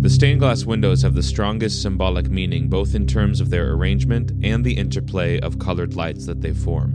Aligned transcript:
The 0.00 0.08
stained 0.08 0.40
glass 0.40 0.64
windows 0.64 1.02
have 1.02 1.14
the 1.14 1.22
strongest 1.22 1.82
symbolic 1.82 2.30
meaning 2.30 2.68
both 2.68 2.94
in 2.94 3.06
terms 3.06 3.38
of 3.38 3.50
their 3.50 3.74
arrangement 3.74 4.32
and 4.42 4.64
the 4.64 4.72
interplay 4.72 5.38
of 5.38 5.58
colored 5.58 5.94
lights 5.94 6.24
that 6.24 6.40
they 6.40 6.54
form. 6.54 6.92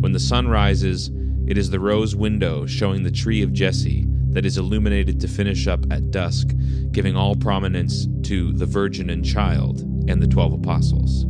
When 0.00 0.12
the 0.12 0.18
sun 0.18 0.48
rises, 0.48 1.10
it 1.46 1.58
is 1.58 1.68
the 1.68 1.78
rose 1.78 2.16
window 2.16 2.64
showing 2.64 3.02
the 3.02 3.10
tree 3.10 3.42
of 3.42 3.52
Jesse 3.52 4.06
that 4.30 4.46
is 4.46 4.56
illuminated 4.56 5.20
to 5.20 5.28
finish 5.28 5.66
up 5.66 5.84
at 5.92 6.10
dusk, 6.10 6.52
giving 6.90 7.16
all 7.16 7.36
prominence 7.36 8.08
to 8.22 8.54
the 8.54 8.64
Virgin 8.64 9.10
and 9.10 9.22
Child 9.22 9.80
and 10.08 10.22
the 10.22 10.26
Twelve 10.26 10.54
Apostles, 10.54 11.26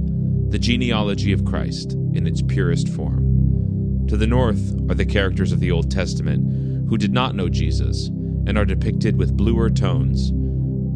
the 0.51 0.59
genealogy 0.59 1.33
of 1.33 1.45
Christ 1.45 1.95
in 2.15 2.29
its 2.29 2.43
purest 2.43 2.89
form. 2.89 4.07
To 4.07 4.17
the 4.17 4.29
north 4.29 4.73
are 4.89 4.95
the 4.95 5.05
characters 5.05 5.51
of 5.51 5.59
the 5.59 5.73
Old 5.73 5.91
Testament 5.91 6.89
who 6.89 6.97
did 6.97 7.13
not 7.13 7.35
know 7.35 7.49
Jesus 7.49 8.07
and 8.47 8.57
are 8.57 8.65
depicted 8.65 9.17
with 9.17 9.37
bluer 9.37 9.69
tones. 9.69 10.33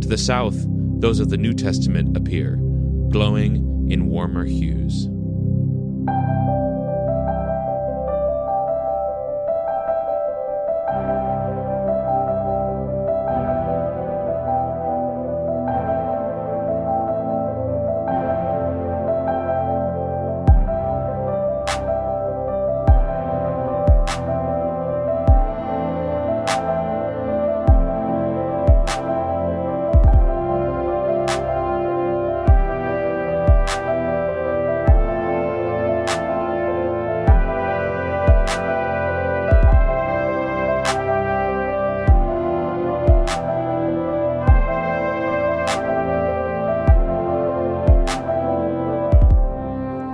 To 0.07 0.11
the 0.11 0.19
south, 0.19 0.55
those 1.01 1.19
of 1.19 1.31
the 1.31 1.37
New 1.37 1.53
Testament 1.53 2.17
appear, 2.17 2.55
glowing 3.11 3.91
in 3.91 4.07
warmer 4.07 4.45
hues. 4.45 5.09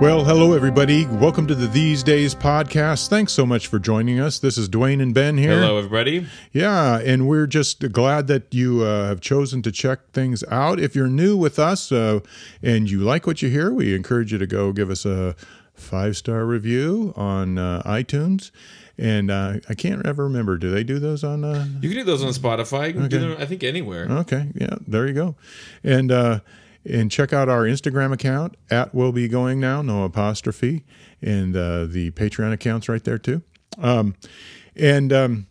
Well, 0.03 0.25
hello, 0.25 0.51
everybody. 0.51 1.05
Welcome 1.05 1.47
to 1.47 1.55
the 1.55 1.65
These 1.65 2.03
Days 2.03 2.35
podcast. 2.35 3.07
Thanks 3.07 3.31
so 3.31 3.45
much 3.45 3.67
for 3.67 3.79
joining 3.79 4.19
us. 4.19 4.37
This 4.37 4.57
is 4.57 4.67
Dwain 4.67 5.01
and 5.01 5.13
Ben 5.13 5.37
here. 5.37 5.61
Hello, 5.61 5.77
everybody. 5.77 6.27
Yeah, 6.51 6.99
and 6.99 7.25
we're 7.25 7.47
just 7.47 7.89
glad 7.93 8.27
that 8.27 8.53
you 8.53 8.83
uh, 8.83 9.07
have 9.07 9.21
chosen 9.21 9.61
to 9.61 9.71
check 9.71 10.11
things 10.11 10.43
out. 10.51 10.77
If 10.77 10.93
you're 10.93 11.07
new 11.07 11.37
with 11.37 11.57
us 11.57 11.89
uh, 11.89 12.19
and 12.61 12.91
you 12.91 12.99
like 12.99 13.25
what 13.25 13.41
you 13.41 13.47
hear, 13.47 13.71
we 13.71 13.95
encourage 13.95 14.33
you 14.33 14.37
to 14.39 14.45
go 14.45 14.73
give 14.73 14.89
us 14.89 15.05
a 15.05 15.37
five 15.73 16.17
star 16.17 16.45
review 16.45 17.13
on 17.15 17.57
uh, 17.57 17.81
iTunes. 17.85 18.51
And 18.97 19.31
uh, 19.31 19.59
I 19.69 19.73
can't 19.73 20.05
ever 20.05 20.25
remember. 20.25 20.57
Do 20.57 20.69
they 20.69 20.83
do 20.83 20.99
those 20.99 21.23
on? 21.23 21.45
Uh, 21.45 21.65
You 21.79 21.87
can 21.87 21.99
do 21.99 22.03
those 22.03 22.25
on 22.25 22.33
Spotify. 22.33 22.87
You 22.87 22.93
can 22.95 23.07
do 23.07 23.19
them, 23.19 23.37
I 23.39 23.45
think, 23.45 23.63
anywhere. 23.63 24.07
Okay, 24.09 24.49
yeah, 24.53 24.75
there 24.85 25.07
you 25.07 25.13
go. 25.13 25.35
And 25.81 26.11
uh, 26.11 26.39
and 26.85 27.09
check 27.11 27.31
out 27.33 27.49
our 27.49 27.63
Instagram 27.63 28.11
account 28.13 28.55
at 28.69 28.93
will 28.93 29.11
be 29.11 29.27
going 29.27 29.59
now, 29.59 29.81
no 29.81 30.03
apostrophe, 30.03 30.83
and 31.21 31.55
uh, 31.55 31.85
the 31.85 32.11
Patreon 32.11 32.51
accounts 32.53 32.89
right 32.89 33.03
there 33.03 33.17
too. 33.17 33.41
Um, 33.77 34.15
and 34.75 35.11
um, 35.13 35.47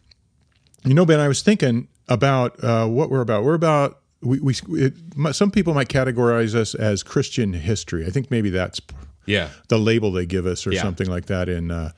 you 0.85 0.95
know, 0.95 1.07
Ben, 1.07 1.21
I 1.21 1.29
was 1.29 1.43
thinking 1.43 1.89
about 2.09 2.63
uh, 2.63 2.87
what 2.87 3.11
we're 3.11 3.21
about. 3.21 3.45
We're 3.45 3.55
about 3.55 4.01
we, 4.21 4.39
we 4.41 4.55
it, 4.69 4.95
some 5.33 5.51
people 5.51 5.75
might 5.75 5.89
categorize 5.89 6.55
us 6.55 6.75
as 6.75 7.03
Christian 7.03 7.53
history. 7.53 8.07
I 8.07 8.11
think 8.11 8.31
maybe 8.31 8.51
that's 8.51 8.81
Yeah. 9.27 9.49
the 9.69 9.79
label 9.79 10.13
they 10.13 10.27
give 10.27 10.47
us 10.47 10.67
or 10.67 10.73
Yeah. 10.73 10.83
something 10.83 11.09
like 11.09 11.27
that 11.27 11.49
in 11.49 11.71
uh, 11.71 11.91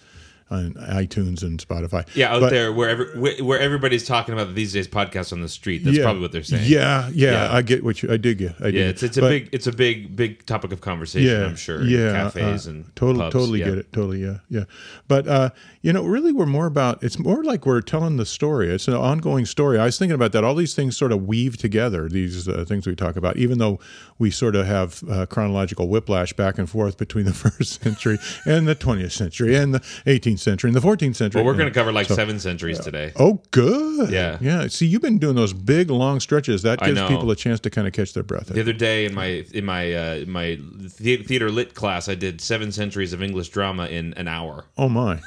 on 0.51 0.75
iTunes 0.75 1.43
and 1.43 1.59
Spotify. 1.59 2.07
Yeah, 2.15 2.35
out 2.35 2.41
But- 2.41 2.51
there 2.51 2.73
where, 2.73 2.89
every, 2.91 3.41
where 3.43 3.59
everybody's 3.59 4.05
talking 4.07 4.35
about 4.35 4.55
these 4.55 4.73
days 4.73 4.87
podcasts 4.87 5.33
on 5.33 5.41
the 5.41 5.49
street. 5.49 5.85
That's 5.85 5.99
probably 5.99 6.21
what 6.23 6.33
they're 6.33 6.43
saying. 6.43 6.65
Yeah, 6.71 7.09
yeah, 7.15 7.31
Yeah. 7.49 7.53
I 7.53 7.63
get 7.63 7.83
what 7.83 8.03
you. 8.03 8.13
I 8.13 8.17
dig 8.19 8.41
you. 8.41 8.53
I 8.61 8.65
dig 8.67 8.75
Yeah, 8.75 8.81
it's 8.89 9.03
it's 9.03 9.17
a 9.17 9.21
But- 9.23 9.29
big 9.31 9.49
it's 9.53 9.67
a 9.67 9.73
big 9.73 10.15
big 10.15 10.45
topic 10.47 10.73
of 10.73 10.81
conversation. 10.81 11.31
Yeah, 11.31 11.47
I'm 11.47 11.57
sure. 11.57 11.83
Yeah, 11.83 12.13
cafes 12.13 12.67
uh, 12.67 12.71
and 12.71 12.97
totally, 12.97 13.19
pubs. 13.21 13.33
totally 13.33 13.59
yeah. 13.61 13.65
get 13.67 13.79
it. 13.79 13.93
Totally, 13.93 14.23
yeah, 14.23 14.39
yeah. 14.51 14.65
But 15.09 15.27
uh, 15.27 15.51
you 15.85 15.93
know, 15.93 16.03
really, 16.03 16.33
we're 16.33 16.47
more 16.47 16.65
about. 16.65 17.05
It's 17.05 17.19
more 17.19 17.45
like 17.45 17.67
we're 17.67 17.83
telling 17.83 18.17
the 18.17 18.25
story. 18.25 18.71
It's 18.71 18.89
an 18.89 18.95
ongoing 18.95 19.45
story. 19.45 19.79
I 19.79 19.85
was 19.85 19.99
thinking 19.99 20.15
about 20.15 20.33
that. 20.33 20.43
All 20.43 20.55
these 20.55 20.75
things 20.75 20.97
sort 20.97 21.13
of 21.13 21.27
weave 21.27 21.59
together. 21.59 22.09
These 22.09 22.49
uh, 22.49 22.65
things 22.67 22.87
we 22.87 22.97
talk 22.97 23.17
about, 23.17 23.37
even 23.37 23.59
though 23.59 23.79
we 24.19 24.31
sort 24.31 24.57
of 24.57 24.65
have 24.65 25.05
uh, 25.11 25.27
chronological 25.27 25.89
whiplash 25.89 26.33
back 26.33 26.57
and 26.57 26.71
forth 26.71 26.97
between 26.97 27.27
the 27.27 27.35
first 27.35 27.83
century 27.83 28.17
and 28.47 28.67
the 28.67 28.75
20th 28.75 29.13
century 29.13 29.55
and 29.57 29.75
the 29.75 29.81
18th 30.07 30.39
century 30.39 30.71
and 30.71 30.75
the 30.75 30.81
14th 30.81 31.17
century. 31.17 31.43
Well, 31.43 31.53
we're 31.53 31.59
going 31.59 31.71
to 31.71 31.75
cover 31.75 31.93
like 31.93 32.07
seven 32.07 32.41
centuries 32.41 32.79
today. 32.79 33.13
Oh, 33.17 33.43
good. 33.51 34.09
Yeah. 34.09 34.39
yeah. 34.41 34.69
See, 34.69 34.87
you've 34.87 35.03
been 35.03 35.19
doing 35.19 35.37
those 35.37 35.53
big, 35.53 35.91
long 35.91 36.19
stretches. 36.19 36.63
That 36.63 36.81
gives 36.81 36.99
people 37.03 37.31
a 37.31 37.37
chance 37.37 37.61
to 37.61 37.69
kind 37.69 37.87
of 37.87 37.93
catch 37.93 38.15
their 38.15 38.23
breath. 38.23 38.47
The 38.47 38.63
other 38.63 38.73
day 38.73 39.05
in 39.05 39.15
my 39.15 39.45
in 39.53 39.67
my 39.67 39.93
uh, 39.93 40.25
my 40.27 40.59
theater 40.89 41.51
lit 41.51 41.75
class, 41.75 42.09
I 42.09 42.15
did 42.15 42.41
seven 42.41 42.73
centuries 42.73 43.13
of 43.13 43.23
English 43.23 43.51
drama 43.51 43.85
in 43.85 44.15
an 44.15 44.29
hour. 44.29 44.65
Oh 44.79 44.89
my. 44.89 45.21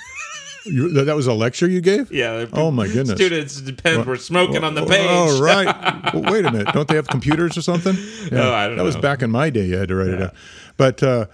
You, 0.69 0.89
that 0.93 1.05
that 1.05 1.15
was 1.15 1.27
a 1.27 1.33
lecture 1.33 1.67
you 1.69 1.81
gave? 1.81 2.11
Yeah. 2.11 2.45
Oh, 2.53 2.71
my 2.71 2.87
goodness. 2.87 3.15
Students, 3.17 3.59
it 3.59 3.65
depends. 3.65 4.05
We're 4.05 4.17
smoking 4.17 4.63
on 4.63 4.75
the 4.75 4.85
page. 4.85 5.07
Oh, 5.09 5.41
right. 5.41 5.65
well, 6.13 6.23
wait 6.31 6.45
a 6.45 6.51
minute. 6.51 6.73
Don't 6.73 6.87
they 6.87 6.95
have 6.95 7.07
computers 7.07 7.57
or 7.57 7.61
something? 7.61 7.95
Yeah, 8.31 8.49
Oh, 8.49 8.53
I 8.53 8.67
don't 8.67 8.77
that 8.77 8.83
was 8.83 8.97
back 8.97 9.21
in 9.21 9.31
my 9.31 9.49
day. 9.49 9.65
You 9.65 9.77
had 9.77 9.87
to 9.87 9.95
write 9.95 10.09
it 10.09 10.17
down. 10.17 10.31
But 10.75 11.01
uh, 11.01 11.27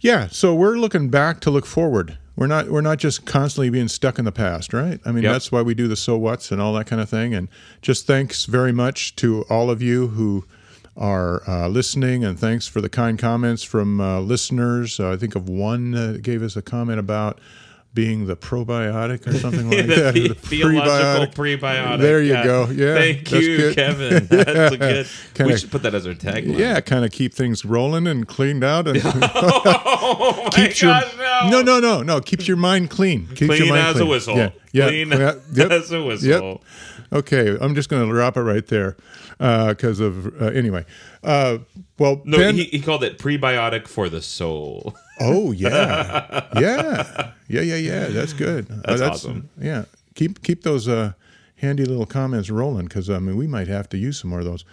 yeah, 0.00 0.28
so 0.28 0.54
we're 0.54 0.76
looking 0.76 1.10
back 1.10 1.40
to 1.40 1.50
look 1.50 1.66
forward. 1.66 2.16
We're 2.36 2.46
not. 2.46 2.68
We're 2.70 2.80
not 2.80 2.98
just 2.98 3.26
constantly 3.26 3.70
being 3.70 3.88
stuck 3.88 4.18
in 4.18 4.24
the 4.24 4.32
past, 4.32 4.72
right? 4.72 5.00
I 5.04 5.12
mean, 5.12 5.24
Yep. 5.24 5.32
that's 5.32 5.52
why 5.52 5.62
we 5.62 5.74
do 5.74 5.88
the 5.88 5.96
so 5.96 6.16
whats 6.16 6.50
and 6.50 6.60
all 6.60 6.72
that 6.74 6.86
kind 6.86 7.00
of 7.02 7.08
thing. 7.08 7.34
And 7.34 7.48
just 7.82 8.06
thanks 8.06 8.44
very 8.46 8.72
much 8.72 9.14
to 9.16 9.42
all 9.50 9.70
of 9.70 9.80
you 9.82 10.08
who 10.08 10.44
are 10.96 11.42
uh, 11.48 11.68
listening, 11.68 12.24
and 12.24 12.38
thanks 12.38 12.66
for 12.66 12.80
the 12.80 12.88
kind 12.88 13.18
comments 13.18 13.62
from 13.62 14.00
uh, 14.00 14.20
listeners. 14.20 14.98
Uh, 15.00 15.12
I 15.12 15.16
think 15.16 15.34
of 15.34 15.48
one 15.48 15.90
that 15.92 16.22
gave 16.22 16.42
us 16.42 16.56
a 16.56 16.62
comment 16.62 16.98
about 16.98 17.38
being 17.96 18.26
the 18.26 18.36
probiotic 18.36 19.26
or 19.26 19.32
something 19.32 19.68
like 19.70 19.86
that. 19.86 20.14
the 20.14 20.28
the 20.28 20.34
theological 20.34 21.26
prebiotic. 21.44 21.60
prebiotic. 21.60 22.00
There 22.00 22.22
you 22.22 22.32
Yeah. 22.34 22.44
go. 22.44 22.68
Yeah, 22.70 22.94
Thank 22.94 23.32
you, 23.32 23.56
good. 23.56 23.74
Kevin. 23.74 24.26
That's 24.30 24.74
a 24.74 24.78
good. 24.78 25.06
Kinda- 25.34 25.52
we 25.52 25.58
should 25.58 25.70
put 25.72 25.82
that 25.82 25.94
as 25.94 26.06
our 26.06 26.12
tagline. 26.14 26.56
Yeah, 26.58 26.78
kind 26.80 27.04
of 27.04 27.10
keep 27.10 27.34
things 27.34 27.64
rolling 27.64 28.06
and 28.06 28.28
cleaned 28.28 28.62
out, 28.62 28.86
and 28.86 29.00
Oh 29.04 30.40
my 30.44 30.50
keeps 30.50 30.80
your 30.80 30.92
gosh, 30.92 31.12
no. 31.16 31.50
no, 31.50 31.62
no, 31.62 31.80
no, 31.80 32.02
no, 32.02 32.20
keeps 32.20 32.46
your 32.46 32.56
mind 32.58 32.90
clean. 32.90 33.26
Keeps 33.28 33.46
Clean 33.46 33.64
your 33.64 33.74
mind 33.74 33.96
as 33.96 34.00
a 34.00 34.06
whistle. 34.06 34.36
Yeah, 34.36 34.50
yeah, 34.72 34.86
Clean 34.88 35.08
yeah, 35.10 35.34
yep, 35.52 35.70
as 35.70 35.90
a 35.90 36.02
whistle. 36.04 36.28
Yep. 36.28 36.60
Okay, 37.12 37.56
I'm 37.60 37.74
just 37.74 37.88
going 37.88 38.06
to 38.06 38.12
drop 38.12 38.36
it 38.36 38.42
right 38.42 38.66
there 38.66 38.96
because 39.38 40.00
of 40.00 40.26
uh, 40.40 40.46
anyway. 40.46 40.84
Uh, 41.24 41.58
well, 41.98 42.20
No, 42.24 42.36
Ben, 42.38 42.54
he, 42.56 42.64
he 42.64 42.80
called 42.80 43.02
it 43.04 43.18
prebiotic 43.18 43.88
for 43.88 44.08
the 44.08 44.20
soul. 44.20 44.94
Oh 45.20 45.52
yeah, 45.52 46.44
yeah, 46.60 47.32
yeah, 47.48 47.60
yeah, 47.60 47.76
yeah. 47.76 48.06
That's 48.08 48.32
good. 48.32 48.70
Uh, 48.70 48.96
That's 48.96 49.02
awesome. 49.02 49.48
Yeah, 49.60 49.84
keep 50.14 50.42
keep 50.42 50.62
those 50.62 50.88
uh, 50.88 51.12
handy 51.56 51.84
little 51.84 52.06
comments 52.06 52.50
rolling 52.50 52.86
because 52.86 53.08
I 53.10 53.18
mean 53.18 53.36
we 53.36 53.46
might 53.46 53.68
have 53.68 53.88
to 53.90 53.98
use 53.98 54.20
some 54.20 54.30
more 54.30 54.40
of 54.40 54.44
those. 54.44 54.64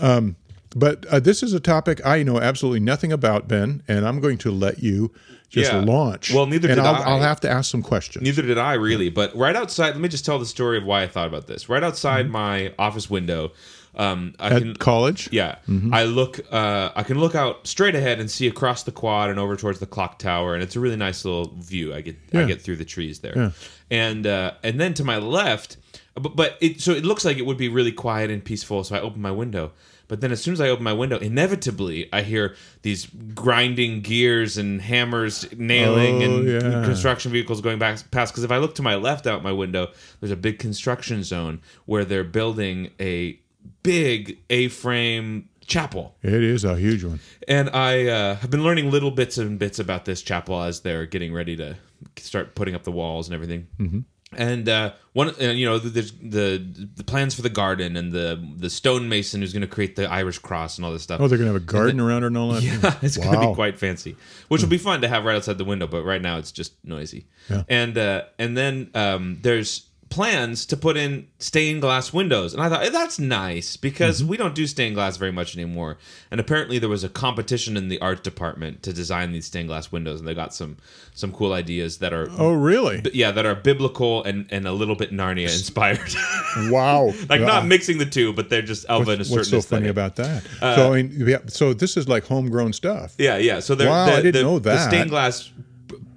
Um, 0.00 0.36
but 0.76 1.06
uh, 1.06 1.18
this 1.18 1.42
is 1.42 1.54
a 1.54 1.60
topic 1.60 2.04
I 2.04 2.22
know 2.22 2.38
absolutely 2.40 2.80
nothing 2.80 3.10
about, 3.10 3.48
Ben, 3.48 3.82
and 3.88 4.06
I'm 4.06 4.20
going 4.20 4.36
to 4.38 4.50
let 4.50 4.82
you 4.82 5.10
just 5.48 5.72
Yeah. 5.72 5.80
launch. 5.80 6.32
Well, 6.32 6.44
neither 6.44 6.68
and 6.68 6.76
did 6.76 6.84
I'll, 6.84 6.94
I. 6.96 7.04
I'll 7.12 7.20
have 7.22 7.40
to 7.40 7.50
ask 7.50 7.70
some 7.70 7.82
questions. 7.82 8.22
Neither 8.22 8.42
did 8.42 8.58
I 8.58 8.74
really, 8.74 9.08
but 9.08 9.34
right 9.34 9.56
outside. 9.56 9.92
Let 9.92 10.00
me 10.00 10.08
just 10.10 10.26
tell 10.26 10.38
the 10.38 10.44
story 10.46 10.76
of 10.76 10.84
why 10.84 11.02
I 11.02 11.06
thought 11.06 11.26
about 11.26 11.46
this. 11.46 11.70
Right 11.70 11.82
outside 11.82 12.28
my 12.28 12.74
office 12.78 13.08
window, 13.08 13.52
um, 13.98 14.34
I 14.38 14.48
Mm-hmm. 14.48 14.56
At 14.56 14.62
can 14.62 14.76
college, 14.76 15.28
Yeah, 15.32 15.56
I 15.92 16.04
look. 16.04 16.40
Uh, 16.50 16.90
I 16.94 17.02
can 17.02 17.18
look 17.18 17.34
out 17.34 17.66
straight 17.66 17.94
ahead 17.94 18.20
and 18.20 18.30
see 18.30 18.46
across 18.46 18.84
the 18.84 18.92
quad 18.92 19.28
and 19.30 19.38
over 19.38 19.56
towards 19.56 19.80
the 19.80 19.86
clock 19.86 20.18
tower, 20.18 20.54
and 20.54 20.62
it's 20.62 20.76
a 20.76 20.80
really 20.80 20.96
nice 20.96 21.24
little 21.24 21.52
view. 21.58 21.92
I 21.94 22.00
get 22.02 22.16
I 22.32 22.44
get 22.44 22.62
through 22.62 22.76
the 22.76 22.84
trees 22.84 23.18
there, 23.20 23.36
Yeah. 23.36 23.50
and 23.90 24.26
uh, 24.26 24.52
and 24.62 24.80
then 24.80 24.94
to 24.94 25.04
my 25.04 25.18
left, 25.18 25.76
but, 26.14 26.36
but 26.36 26.56
it 26.60 26.80
so 26.80 26.92
it 26.92 27.04
looks 27.04 27.24
like 27.24 27.38
it 27.38 27.46
would 27.46 27.58
be 27.58 27.68
really 27.68 27.92
quiet 27.92 28.30
and 28.30 28.44
peaceful. 28.44 28.84
So 28.84 28.94
I 28.96 29.00
open 29.00 29.20
my 29.20 29.32
window, 29.32 29.72
but 30.06 30.20
then 30.20 30.30
as 30.32 30.40
soon 30.40 30.52
as 30.54 30.60
I 30.60 30.68
open 30.68 30.84
my 30.84 30.92
window, 30.92 31.18
inevitably 31.18 32.08
I 32.12 32.22
hear 32.22 32.54
these 32.82 33.06
grinding 33.34 34.02
gears 34.02 34.56
and 34.58 34.80
hammers 34.80 35.46
nailing 35.56 36.22
Oh, 36.22 36.36
and 36.38 36.48
yeah. 36.48 36.84
construction 36.84 37.32
vehicles 37.32 37.60
going 37.60 37.78
back 37.78 37.98
past. 38.10 38.32
Because 38.32 38.44
if 38.44 38.50
I 38.52 38.58
look 38.58 38.74
to 38.76 38.82
my 38.82 38.94
left 38.94 39.26
out 39.26 39.42
my 39.42 39.52
window, 39.52 39.88
there's 40.20 40.30
a 40.32 40.36
big 40.36 40.58
construction 40.58 41.24
zone 41.24 41.60
where 41.86 42.04
they're 42.04 42.24
building 42.24 42.90
a 43.00 43.40
big 43.82 44.38
A-frame 44.50 45.48
chapel. 45.66 46.16
it 46.22 46.32
is 46.32 46.64
a 46.64 46.76
huge 46.76 47.04
one. 47.04 47.20
And 47.46 47.70
I 47.70 48.06
uh, 48.06 48.34
have 48.36 48.50
been 48.50 48.64
learning 48.64 48.90
little 48.90 49.10
bits 49.10 49.38
and 49.38 49.58
bits 49.58 49.78
about 49.78 50.04
this 50.04 50.22
chapel 50.22 50.62
as 50.62 50.80
they're 50.80 51.06
getting 51.06 51.32
ready 51.32 51.56
to 51.56 51.76
start 52.16 52.54
putting 52.54 52.74
up 52.74 52.84
the 52.84 52.92
walls 52.92 53.28
and 53.28 53.34
everything. 53.34 53.66
Mm-hmm. 53.78 54.00
and 54.36 54.68
uh, 54.68 54.92
one, 55.14 55.30
uh, 55.40 55.44
you 55.46 55.66
know, 55.66 55.78
there's 55.78 56.12
the 56.12 56.58
the 56.94 57.04
plans 57.04 57.34
for 57.34 57.42
the 57.42 57.50
garden 57.50 57.96
and 57.96 58.12
the 58.12 58.42
the 58.56 58.70
stonemason 58.70 59.40
who's 59.40 59.52
going 59.52 59.62
to 59.62 59.66
create 59.68 59.96
the 59.96 60.10
Irish 60.10 60.38
cross 60.38 60.76
and 60.78 60.84
all 60.84 60.92
this 60.92 61.02
stuff. 61.02 61.20
Oh, 61.20 61.28
they're 61.28 61.38
gonna 61.38 61.52
have 61.52 61.56
a 61.56 61.64
garden 61.64 61.98
around 61.98 62.22
her 62.22 62.28
and 62.28 62.36
all 62.38 62.52
that. 62.52 62.62
Yeah, 62.82 62.94
it's 63.02 63.16
going 63.16 63.40
to 63.40 63.48
be 63.48 63.54
quite 63.54 63.78
fancy, 63.78 64.16
which 64.48 64.62
will 64.62 64.68
be 64.68 64.78
fun 64.78 65.00
to 65.00 65.08
have 65.08 65.24
right 65.24 65.36
outside 65.36 65.58
the 65.58 65.64
window. 65.64 65.86
But 65.86 66.04
right 66.04 66.22
now, 66.22 66.38
it's 66.38 66.52
just 66.52 66.74
noisy. 66.84 67.26
Yeah. 67.50 67.64
And 67.68 67.98
uh, 67.98 68.22
and 68.38 68.56
then 68.56 68.90
um, 68.94 69.38
there's 69.42 69.87
plans 70.10 70.64
to 70.66 70.76
put 70.76 70.96
in 70.96 71.26
stained 71.38 71.82
glass 71.82 72.12
windows, 72.12 72.54
and 72.54 72.62
I 72.62 72.68
thought 72.70 72.82
"Eh, 72.82 72.88
that's 72.88 73.18
nice 73.18 73.76
because 73.76 74.20
Mm-hmm. 74.20 74.28
we 74.30 74.36
don't 74.38 74.54
do 74.54 74.66
stained 74.66 74.94
glass 74.94 75.16
very 75.18 75.32
much 75.32 75.54
anymore. 75.54 75.98
And 76.30 76.40
apparently, 76.40 76.78
there 76.78 76.88
was 76.88 77.04
a 77.04 77.08
competition 77.10 77.76
in 77.76 77.88
the 77.88 78.00
art 78.00 78.22
department 78.24 78.82
to 78.84 78.92
design 78.92 79.32
these 79.32 79.44
stained 79.46 79.68
glass 79.68 79.92
windows, 79.92 80.18
and 80.20 80.26
they 80.28 80.34
got 80.34 80.54
some 80.54 80.78
some 81.14 81.32
cool 81.32 81.52
ideas 81.52 81.98
that 81.98 82.12
are. 82.14 82.28
Oh, 82.38 82.52
really? 82.52 83.02
Yeah, 83.12 83.30
that 83.32 83.44
are 83.44 83.54
biblical 83.54 84.24
and, 84.24 84.46
and 84.50 84.66
a 84.66 84.72
little 84.72 84.96
bit 84.96 85.12
Narnia 85.12 85.44
inspired. 85.44 85.98
Wow. 86.70 87.12
like 87.28 87.40
Yeah. 87.40 87.46
not 87.46 87.66
mixing 87.66 87.98
the 87.98 88.06
two, 88.06 88.32
but 88.32 88.48
they're 88.50 88.62
just 88.62 88.84
of 88.86 89.02
a 89.08 89.22
certain 89.24 89.36
What's 89.36 89.50
so 89.50 89.60
funny 89.60 89.88
about 89.88 90.16
that? 90.16 90.42
so 90.60 90.92
I 90.94 91.02
mean, 91.02 91.12
yeah, 91.28 91.38
so 91.46 91.72
this 91.74 91.96
is 91.96 92.08
like 92.08 92.24
homegrown 92.26 92.72
stuff. 92.72 93.14
Yeah, 93.18 93.36
yeah. 93.36 93.60
So 93.60 93.74
they're, 93.74 93.88
Wow, 93.88 94.06
the, 94.06 94.12
I 94.12 94.16
didn't 94.22 94.34
the, 94.34 94.42
know 94.42 94.58
The 94.58 94.78
stained 94.88 95.10
glass 95.10 95.50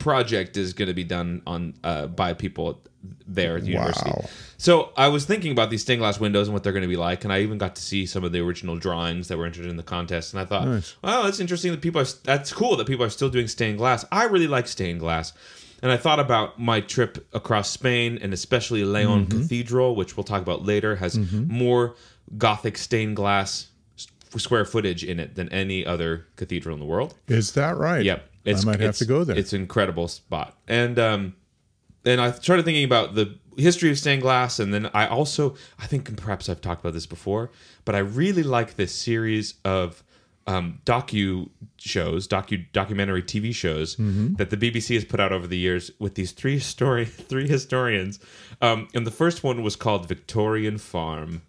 project 0.02 0.58
is 0.58 0.74
going 0.74 0.88
to 0.88 0.94
be 0.94 1.04
done 1.04 1.42
on 1.48 1.74
uh, 1.84 2.08
by 2.08 2.34
people 2.34 2.82
there 3.26 3.56
at 3.58 3.64
the 3.64 3.72
university. 3.72 4.10
Wow. 4.10 4.26
So 4.58 4.92
I 4.96 5.08
was 5.08 5.26
thinking 5.26 5.52
about 5.52 5.70
these 5.72 5.82
stained 5.82 6.00
glass 6.02 6.20
windows 6.20 6.48
and 6.48 6.54
what 6.54 6.64
they're 6.64 6.74
going 6.74 6.84
to 6.84 6.88
be 6.88 6.98
like, 6.98 7.24
and 7.24 7.34
I 7.34 7.40
even 7.42 7.58
got 7.58 7.76
to 7.78 7.82
see 7.82 8.06
some 8.06 8.24
of 8.24 8.32
the 8.32 8.40
original 8.40 8.76
drawings 8.78 9.28
that 9.30 9.38
were 9.38 9.46
entered 9.46 9.66
in 9.66 9.76
the 9.78 9.84
contest. 9.84 10.34
And 10.34 10.40
I 10.42 10.46
thought, 10.46 10.68
Nice. 10.68 10.96
well, 11.02 11.24
that's 11.24 11.40
interesting 11.40 11.72
that 11.72 11.82
people 11.82 12.02
are. 12.02 12.06
That's 12.24 12.54
cool 12.54 12.76
that 12.78 12.86
people 12.88 13.04
are 13.06 13.10
still 13.10 13.30
doing 13.30 13.48
stained 13.48 13.78
glass. 13.80 14.06
I 14.12 14.26
really 14.26 14.48
like 14.48 14.68
stained 14.68 15.00
glass. 15.00 15.34
And 15.84 15.92
I 15.92 15.98
thought 15.98 16.20
about 16.20 16.60
my 16.60 16.80
trip 16.82 17.28
across 17.34 17.72
Spain 17.72 18.20
and 18.22 18.34
especially 18.34 18.84
Leon 18.84 19.26
Mm-hmm. 19.26 19.42
Cathedral, 19.42 19.96
which 19.96 20.16
we'll 20.16 20.24
talk 20.24 20.44
about 20.44 20.64
later, 20.64 20.98
has 20.98 21.18
more 21.18 21.96
Gothic 22.38 22.78
stained 22.78 23.16
glass 23.16 23.68
square 24.38 24.64
footage 24.64 25.04
in 25.04 25.20
it 25.20 25.36
than 25.36 25.50
any 25.50 25.84
other 25.86 26.28
cathedral 26.36 26.74
in 26.76 26.80
the 26.80 26.86
world. 26.86 27.16
Is 27.28 27.54
that 27.54 27.76
right? 27.78 28.06
Yep, 28.06 28.30
I 28.46 28.52
might 28.66 28.72
have 28.74 28.82
it's- 28.82 29.00
to 29.00 29.06
go 29.06 29.24
there. 29.24 29.38
It's 29.38 29.54
an 29.54 29.62
incredible 29.62 30.08
spot, 30.08 30.58
and 30.68 30.98
um, 31.00 31.36
and 32.06 32.20
I 32.22 32.32
started 32.32 32.66
thinking 32.66 32.84
about 32.86 33.16
the 33.16 33.38
history 33.58 33.90
of 33.92 34.00
stained 34.00 34.22
glass, 34.22 34.60
and 34.60 34.74
then 34.74 34.90
I 34.94 35.08
also 35.08 35.56
I 35.80 35.86
think 35.88 36.16
perhaps 36.18 36.50
I've 36.50 36.62
talked 36.62 36.82
about 36.82 36.94
this 36.94 37.06
before, 37.06 37.52
but 37.86 37.96
I 37.96 38.00
really 38.00 38.44
like 38.44 38.76
this 38.76 38.94
series 38.94 39.56
of 39.66 40.04
um, 40.48 40.80
docu 40.86 41.50
shows, 41.78 42.28
docu 42.28 42.66
documentary 42.74 43.22
TV 43.22 43.54
shows 43.54 43.96
Mm-hmm. 43.98 44.36
that 44.36 44.50
the 44.50 44.58
BBC 44.58 44.96
has 44.96 45.06
put 45.06 45.20
out 45.20 45.32
over 45.32 45.46
the 45.46 45.58
years 45.58 45.92
with 46.00 46.16
these 46.16 46.32
three 46.32 46.58
story 46.60 47.06
three 47.32 47.48
historians, 47.48 48.20
um, 48.62 48.88
and 48.96 49.06
the 49.06 49.12
first 49.12 49.44
one 49.44 49.62
was 49.62 49.76
called 49.76 50.08
Victorian 50.08 50.78
Farm. 50.80 51.44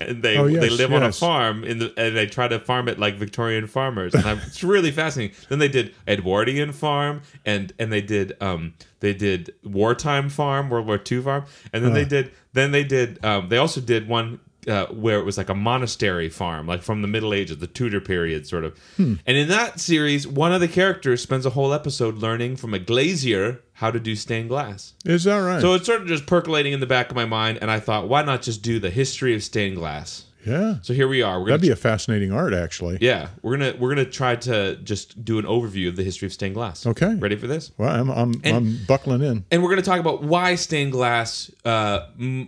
And 0.00 0.22
they 0.22 0.36
Oh, 0.36 0.46
yes, 0.46 0.62
they 0.62 0.70
live 0.70 0.92
on 0.92 1.02
a 1.02 1.12
farm 1.12 1.64
in 1.64 1.78
the 1.78 1.92
and 1.96 2.16
they 2.16 2.26
try 2.26 2.48
to 2.48 2.58
farm 2.58 2.88
it 2.88 2.98
like 2.98 3.16
Victorian 3.16 3.66
farmers, 3.66 4.14
and 4.14 4.24
I'm, 4.24 4.38
it's 4.46 4.62
really 4.62 4.90
fascinating. 4.90 5.36
Then 5.48 5.58
they 5.58 5.68
did 5.68 5.94
Edwardian 6.06 6.72
farm, 6.72 7.22
and 7.44 7.72
and 7.78 7.92
they 7.92 8.00
did 8.00 8.36
um 8.40 8.74
they 9.00 9.14
did 9.14 9.54
wartime 9.64 10.28
farm, 10.28 10.70
World 10.70 10.86
War 10.86 11.00
II 11.10 11.22
farm, 11.22 11.44
and 11.72 11.84
then 11.84 11.92
they 11.92 12.04
did 12.04 12.32
then 12.52 12.70
they 12.72 12.84
did 12.84 13.24
um 13.24 13.48
they 13.48 13.58
also 13.58 13.80
did 13.80 14.08
one 14.08 14.40
uh, 14.68 14.86
where 14.86 15.18
it 15.18 15.24
was 15.24 15.38
like 15.38 15.48
a 15.48 15.54
monastery 15.54 16.28
farm, 16.28 16.66
like 16.66 16.82
from 16.82 17.02
the 17.02 17.08
Middle 17.08 17.32
Ages, 17.34 17.58
the 17.58 17.66
Tudor 17.66 18.00
period, 18.00 18.46
sort 18.46 18.64
of. 18.64 18.78
Hmm. 18.96 19.14
And 19.26 19.36
in 19.36 19.48
that 19.48 19.80
series, 19.80 20.26
one 20.26 20.52
of 20.52 20.60
the 20.60 20.68
characters 20.68 21.22
spends 21.22 21.46
a 21.46 21.50
whole 21.50 21.72
episode 21.72 22.18
learning 22.18 22.56
from 22.56 22.74
a 22.74 22.78
glazier 22.78 23.62
how 23.74 23.90
to 23.90 24.00
do 24.00 24.16
stained 24.16 24.48
glass. 24.48 24.94
Is 25.04 25.24
that 25.24 25.38
right? 25.38 25.60
So 25.60 25.74
it's 25.74 25.86
sort 25.86 26.02
of 26.02 26.08
just 26.08 26.26
percolating 26.26 26.72
in 26.72 26.80
the 26.80 26.86
back 26.86 27.10
of 27.10 27.16
my 27.16 27.24
mind, 27.24 27.58
and 27.60 27.70
I 27.70 27.80
thought, 27.80 28.08
why 28.08 28.22
not 28.22 28.42
just 28.42 28.62
do 28.62 28.78
the 28.78 28.90
history 28.90 29.34
of 29.34 29.42
stained 29.42 29.76
glass? 29.76 30.24
yeah. 30.44 30.76
So 30.82 30.94
here 30.94 31.08
we 31.08 31.22
are. 31.22 31.40
We're 31.40 31.48
That'd 31.48 31.60
be 31.60 31.70
a 31.70 31.76
fascinating 31.76 32.32
art, 32.32 32.54
actually. 32.54 32.98
yeah, 33.00 33.28
we're 33.42 33.56
gonna 33.56 33.74
we're 33.78 33.90
gonna 33.94 34.04
try 34.04 34.36
to 34.36 34.76
just 34.76 35.24
do 35.24 35.38
an 35.38 35.44
overview 35.44 35.88
of 35.88 35.96
the 35.96 36.02
history 36.02 36.26
of 36.26 36.32
stained 36.32 36.54
glass. 36.54 36.86
Okay. 36.86 37.14
ready 37.16 37.36
for 37.36 37.46
this? 37.46 37.72
Well, 37.76 37.88
I'm 37.88 38.10
I'm, 38.10 38.40
I'm 38.44 38.78
buckling 38.86 39.22
in. 39.22 39.44
And 39.50 39.62
we're 39.62 39.70
gonna 39.70 39.82
talk 39.82 40.00
about 40.00 40.22
why 40.22 40.54
stained 40.54 40.92
glass 40.92 41.50
uh, 41.64 42.06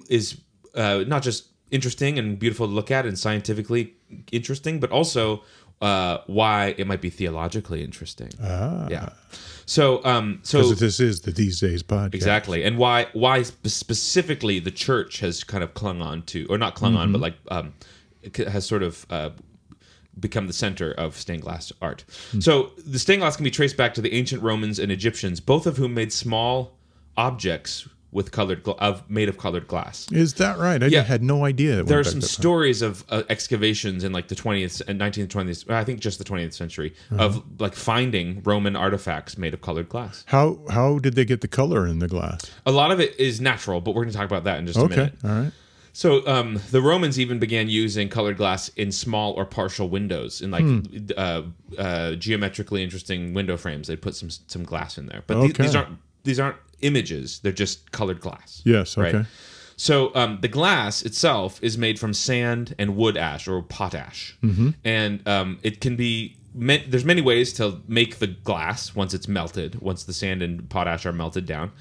is 0.08 0.40
uh, 0.74 1.04
not 1.06 1.22
just 1.22 1.49
interesting 1.70 2.18
and 2.18 2.38
beautiful 2.38 2.66
to 2.66 2.72
look 2.72 2.90
at 2.90 3.06
and 3.06 3.18
scientifically 3.18 3.94
interesting, 4.32 4.80
but 4.80 4.90
also 4.90 5.42
uh, 5.80 6.18
why 6.26 6.74
it 6.76 6.86
might 6.86 7.00
be 7.00 7.10
theologically 7.10 7.82
interesting. 7.82 8.30
Ah. 8.42 8.86
Yeah. 8.90 9.10
So 9.66 10.04
um 10.04 10.40
so 10.42 10.72
this 10.72 10.98
is 10.98 11.20
the 11.20 11.30
These 11.30 11.60
Days 11.60 11.84
podcast. 11.84 12.14
Exactly, 12.14 12.64
and 12.64 12.76
why 12.76 13.06
why 13.12 13.42
spe- 13.44 13.68
specifically 13.68 14.58
the 14.58 14.72
church 14.72 15.20
has 15.20 15.44
kind 15.44 15.62
of 15.62 15.74
clung 15.74 16.02
on 16.02 16.22
to, 16.22 16.44
or 16.50 16.58
not 16.58 16.74
clung 16.74 16.96
on, 16.96 17.12
but 17.12 17.20
like 17.20 17.36
um, 17.52 17.74
has 18.48 18.66
sort 18.66 18.82
of 18.82 19.06
uh, 19.10 19.30
become 20.18 20.48
the 20.48 20.52
center 20.52 20.90
of 20.92 21.16
stained 21.16 21.42
glass 21.42 21.72
art. 21.80 22.04
So 22.40 22.72
the 22.84 22.98
stained 22.98 23.20
glass 23.20 23.36
can 23.36 23.44
be 23.44 23.50
traced 23.52 23.76
back 23.76 23.94
to 23.94 24.00
the 24.00 24.12
ancient 24.12 24.42
Romans 24.42 24.80
and 24.80 24.90
Egyptians, 24.90 25.38
both 25.38 25.66
of 25.68 25.76
whom 25.76 25.94
made 25.94 26.12
small 26.12 26.76
objects 27.16 27.88
with 28.12 28.32
colored 28.32 28.62
gla- 28.64 28.74
of 28.78 29.08
made 29.08 29.28
of 29.28 29.38
colored 29.38 29.68
glass. 29.68 30.06
Is 30.10 30.34
that 30.34 30.58
right? 30.58 30.82
I 30.82 30.86
Yeah. 30.86 31.02
had 31.02 31.22
no 31.22 31.44
idea. 31.44 31.80
It 31.80 31.86
There 31.86 31.98
are 32.00 32.04
some 32.04 32.20
stories 32.20 32.82
of 32.82 33.04
uh, 33.08 33.22
excavations 33.28 34.02
in 34.02 34.12
like 34.12 34.26
the 34.28 34.34
20th 34.34 34.82
and 34.88 35.00
19th, 35.00 35.28
20th, 35.28 35.70
I 35.70 35.84
think 35.84 36.00
just 36.00 36.18
the 36.18 36.24
20th 36.24 36.52
century 36.52 36.92
of 37.12 37.42
like 37.60 37.74
finding 37.74 38.42
Roman 38.44 38.74
artifacts 38.74 39.38
made 39.38 39.54
of 39.54 39.60
colored 39.60 39.88
glass. 39.88 40.24
How 40.26 40.58
how 40.70 40.98
did 40.98 41.14
they 41.14 41.24
get 41.24 41.40
the 41.40 41.48
color 41.48 41.86
in 41.86 42.00
the 42.00 42.08
glass? 42.08 42.50
A 42.66 42.72
lot 42.72 42.90
of 42.90 42.98
it 43.00 43.18
is 43.18 43.40
natural, 43.40 43.80
but 43.80 43.94
we're 43.94 44.02
going 44.02 44.12
to 44.12 44.18
talk 44.18 44.26
about 44.26 44.44
that 44.44 44.58
in 44.58 44.66
just 44.66 44.78
a 44.78 44.82
Okay, 44.82 44.96
minute. 44.96 45.14
all 45.24 45.30
right. 45.30 45.52
So 45.92 46.24
um, 46.28 46.60
the 46.70 46.80
Romans 46.80 47.18
even 47.18 47.38
began 47.40 47.68
using 47.68 48.08
colored 48.08 48.36
glass 48.36 48.68
in 48.76 48.92
small 48.92 49.32
or 49.32 49.44
partial 49.44 49.88
windows, 49.88 50.40
in 50.40 50.50
like 50.52 50.62
Hmm. 50.64 50.80
uh, 51.16 51.42
uh, 51.78 52.12
geometrically 52.14 52.82
interesting 52.84 53.34
window 53.34 53.56
frames. 53.56 53.88
They 53.88 53.96
put 53.96 54.14
some 54.14 54.30
some 54.30 54.62
glass 54.64 54.98
in 54.98 55.06
there, 55.06 55.22
but 55.26 55.40
these, 55.42 55.52
these 55.54 55.74
aren't 55.74 55.98
these 56.24 56.38
aren't 56.40 56.56
images; 56.80 57.40
they're 57.40 57.52
just 57.52 57.92
colored 57.92 58.20
glass. 58.20 58.62
Yes. 58.64 58.96
Right. 58.96 59.14
Okay. 59.14 59.28
So 59.76 60.14
um, 60.14 60.38
the 60.42 60.48
glass 60.48 61.02
itself 61.02 61.58
is 61.62 61.78
made 61.78 61.98
from 61.98 62.12
sand 62.12 62.74
and 62.78 62.96
wood 62.96 63.16
ash 63.16 63.48
or 63.48 63.62
potash, 63.62 64.36
mm-hmm. 64.42 64.70
and 64.84 65.26
um, 65.26 65.58
it 65.62 65.80
can 65.80 65.96
be. 65.96 66.36
ma- 66.54 66.84
There's 66.86 67.04
many 67.06 67.22
ways 67.22 67.52
to 67.54 67.80
make 67.88 68.18
the 68.18 68.26
glass 68.26 68.94
once 68.94 69.14
it's 69.14 69.26
melted, 69.28 69.80
once 69.80 70.04
the 70.04 70.12
sand 70.12 70.42
and 70.42 70.68
potash 70.68 71.06
are 71.06 71.12
melted 71.12 71.46
down. 71.46 71.72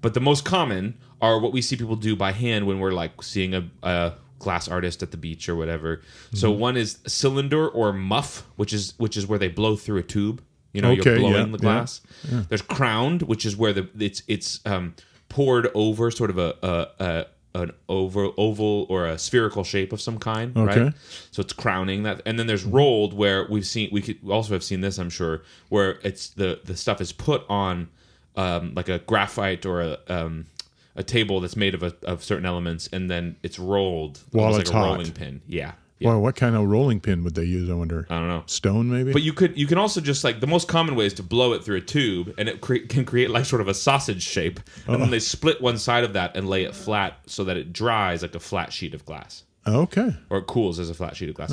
But 0.00 0.14
the 0.14 0.20
most 0.20 0.44
common 0.44 0.98
are 1.20 1.40
what 1.40 1.52
we 1.52 1.60
see 1.60 1.74
people 1.74 1.96
do 1.96 2.14
by 2.14 2.30
hand 2.30 2.66
when 2.68 2.78
we're 2.78 2.92
like 2.92 3.22
seeing 3.24 3.54
a, 3.54 3.68
a 3.82 4.12
glass 4.38 4.68
artist 4.68 5.02
at 5.02 5.10
the 5.10 5.16
beach 5.16 5.48
or 5.48 5.56
whatever. 5.56 6.00
So 6.34 6.52
one 6.52 6.76
is 6.76 6.98
cylinder 7.08 7.68
or 7.68 7.92
muff, 7.92 8.46
which 8.54 8.72
is 8.72 8.94
which 8.98 9.16
is 9.16 9.26
where 9.26 9.38
they 9.40 9.48
blow 9.48 9.74
through 9.74 9.98
a 9.98 10.04
tube. 10.04 10.44
You 10.78 10.82
know, 10.82 10.90
Okay, 10.92 11.10
you're 11.10 11.18
blowing 11.18 11.46
yeah, 11.46 11.52
the 11.52 11.58
glass. 11.58 12.00
There's 12.48 12.62
crowned, 12.62 13.22
which 13.22 13.44
is 13.44 13.56
where 13.56 13.72
the 13.72 13.88
it's 13.98 14.22
it's 14.28 14.60
um, 14.64 14.94
poured 15.28 15.68
over 15.74 16.10
sort 16.10 16.30
of 16.30 16.38
a, 16.38 16.54
a, 16.62 17.04
a 17.04 17.26
an 17.62 17.72
oval 17.88 18.34
oval 18.36 18.86
or 18.88 19.06
a 19.06 19.18
spherical 19.18 19.64
shape 19.64 19.92
of 19.92 20.00
some 20.00 20.18
kind, 20.18 20.56
Okay. 20.56 20.80
right? 20.82 20.92
So 21.32 21.40
it's 21.40 21.52
crowning 21.52 22.04
that, 22.04 22.22
and 22.26 22.38
then 22.38 22.46
there's 22.46 22.64
rolled 22.64 23.12
where 23.14 23.46
we've 23.50 23.66
seen 23.66 23.88
we 23.90 24.02
could 24.02 24.18
also 24.30 24.52
have 24.52 24.62
seen 24.62 24.80
this, 24.82 24.98
I'm 24.98 25.10
sure, 25.10 25.42
where 25.68 25.98
it's 26.04 26.28
the 26.30 26.60
the 26.64 26.76
stuff 26.76 27.00
is 27.00 27.10
put 27.12 27.42
on 27.48 27.88
um, 28.36 28.74
like 28.76 28.88
a 28.88 28.98
graphite 29.00 29.66
or 29.66 29.80
a 29.80 29.98
um, 30.08 30.46
a 30.94 31.02
table 31.02 31.40
that's 31.40 31.56
made 31.56 31.74
of 31.74 31.82
a, 31.82 31.92
of 32.04 32.22
certain 32.22 32.46
elements, 32.46 32.88
and 32.92 33.10
then 33.10 33.36
it's 33.42 33.58
rolled 33.58 34.20
While 34.32 34.54
it's 34.56 34.68
like 34.68 34.68
a 34.68 34.78
hot. 34.78 34.84
rolling 34.98 35.12
pin. 35.12 35.40
Yeah, 35.48 35.72
yeah. 35.98 36.10
Well, 36.10 36.20
what 36.20 36.36
kind 36.36 36.54
of 36.54 36.68
rolling 36.68 37.00
pin 37.00 37.24
would 37.24 37.34
they 37.34 37.44
use? 37.44 37.68
I 37.68 37.74
wonder. 37.74 38.06
I 38.08 38.18
don't 38.18 38.28
know. 38.28 38.44
Stone, 38.46 38.88
maybe. 38.90 39.12
But 39.12 39.22
you 39.22 39.32
could 39.32 39.58
you 39.58 39.66
can 39.66 39.78
also 39.78 40.00
just 40.00 40.22
like 40.22 40.40
the 40.40 40.46
most 40.46 40.68
common 40.68 40.94
way 40.94 41.06
is 41.06 41.14
to 41.14 41.22
blow 41.22 41.52
it 41.54 41.64
through 41.64 41.76
a 41.76 41.80
tube, 41.80 42.34
and 42.38 42.48
it 42.48 42.60
cre- 42.60 42.86
can 42.88 43.04
create 43.04 43.30
like 43.30 43.44
sort 43.44 43.60
of 43.60 43.68
a 43.68 43.74
sausage 43.74 44.22
shape, 44.22 44.60
and 44.86 45.02
then 45.02 45.10
they 45.10 45.18
split 45.18 45.60
one 45.60 45.76
side 45.76 46.04
of 46.04 46.12
that 46.12 46.36
and 46.36 46.48
lay 46.48 46.64
it 46.64 46.74
flat 46.74 47.18
so 47.26 47.44
that 47.44 47.56
it 47.56 47.72
dries 47.72 48.22
like 48.22 48.34
a 48.34 48.40
flat 48.40 48.72
sheet 48.72 48.94
of 48.94 49.04
glass, 49.04 49.42
okay. 49.66 50.14
or 50.30 50.38
it 50.38 50.46
cools 50.46 50.78
as 50.78 50.88
a 50.88 50.94
flat 50.94 51.16
sheet 51.16 51.28
of 51.28 51.34
glass. 51.34 51.52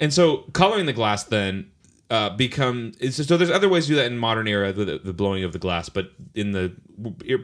And 0.00 0.12
so 0.12 0.38
coloring 0.52 0.86
the 0.86 0.92
glass 0.92 1.24
then 1.24 1.70
uh, 2.10 2.30
become 2.30 2.92
so 3.10 3.36
there's 3.36 3.50
other 3.50 3.68
ways 3.68 3.84
to 3.84 3.90
do 3.90 3.96
that 3.96 4.06
in 4.06 4.18
modern 4.18 4.48
era, 4.48 4.72
the, 4.72 4.98
the 4.98 5.12
blowing 5.12 5.44
of 5.44 5.52
the 5.52 5.58
glass, 5.58 5.88
but 5.88 6.10
in 6.34 6.50
the 6.50 6.72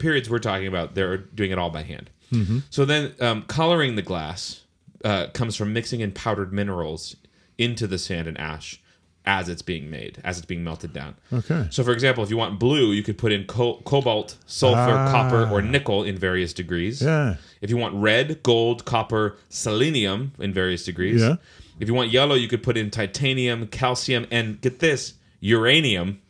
periods 0.01 0.29
we're 0.29 0.39
talking 0.39 0.67
about, 0.67 0.95
they're 0.95 1.17
doing 1.17 1.51
it 1.53 1.59
all 1.59 1.71
by 1.71 1.83
hand. 1.83 2.11
So 2.71 2.85
then 2.85 3.13
um, 3.21 3.43
coloring 3.43 3.97
the 3.97 4.03
glass 4.03 4.63
uh, 5.05 5.27
comes 5.29 5.57
from 5.57 5.73
mixing 5.73 6.01
in 6.01 6.13
powdered 6.13 6.53
minerals 6.53 7.17
into 7.59 7.87
the 7.87 7.99
sand 7.99 8.27
and 8.29 8.39
ash 8.39 8.81
as 9.27 9.49
it's 9.51 9.61
being 9.63 9.91
made, 9.91 10.19
as 10.25 10.39
it's 10.39 10.47
being 10.47 10.65
melted 10.65 10.93
down. 10.95 11.15
Okay. 11.31 11.67
So, 11.71 11.85
for 11.85 11.93
example, 11.93 12.25
if 12.25 12.31
you 12.31 12.39
want 12.39 12.59
blue, 12.59 12.91
you 12.93 13.03
could 13.03 13.19
put 13.19 13.33
in 13.33 13.45
co- 13.45 13.83
cobalt, 13.85 14.37
sulfur, 14.47 14.79
Ah. 14.81 15.11
copper, 15.13 15.47
or 15.53 15.61
nickel 15.61 16.03
in 16.05 16.17
various 16.17 16.55
degrees. 16.55 17.03
Yeah. 17.03 17.37
If 17.61 17.69
you 17.69 17.77
want 17.77 17.95
red, 17.97 18.43
gold, 18.43 18.87
copper, 18.87 19.37
selenium 19.51 20.33
in 20.39 20.55
various 20.55 20.85
degrees. 20.85 21.21
Yeah. 21.21 21.37
If 21.79 21.89
you 21.89 21.95
want 21.95 22.11
yellow, 22.11 22.35
you 22.35 22.49
could 22.49 22.63
put 22.63 22.77
in 22.79 22.91
titanium, 22.91 23.67
calcium, 23.67 24.27
and 24.31 24.59
get 24.61 24.79
this, 24.81 25.15
uranium. 25.41 26.21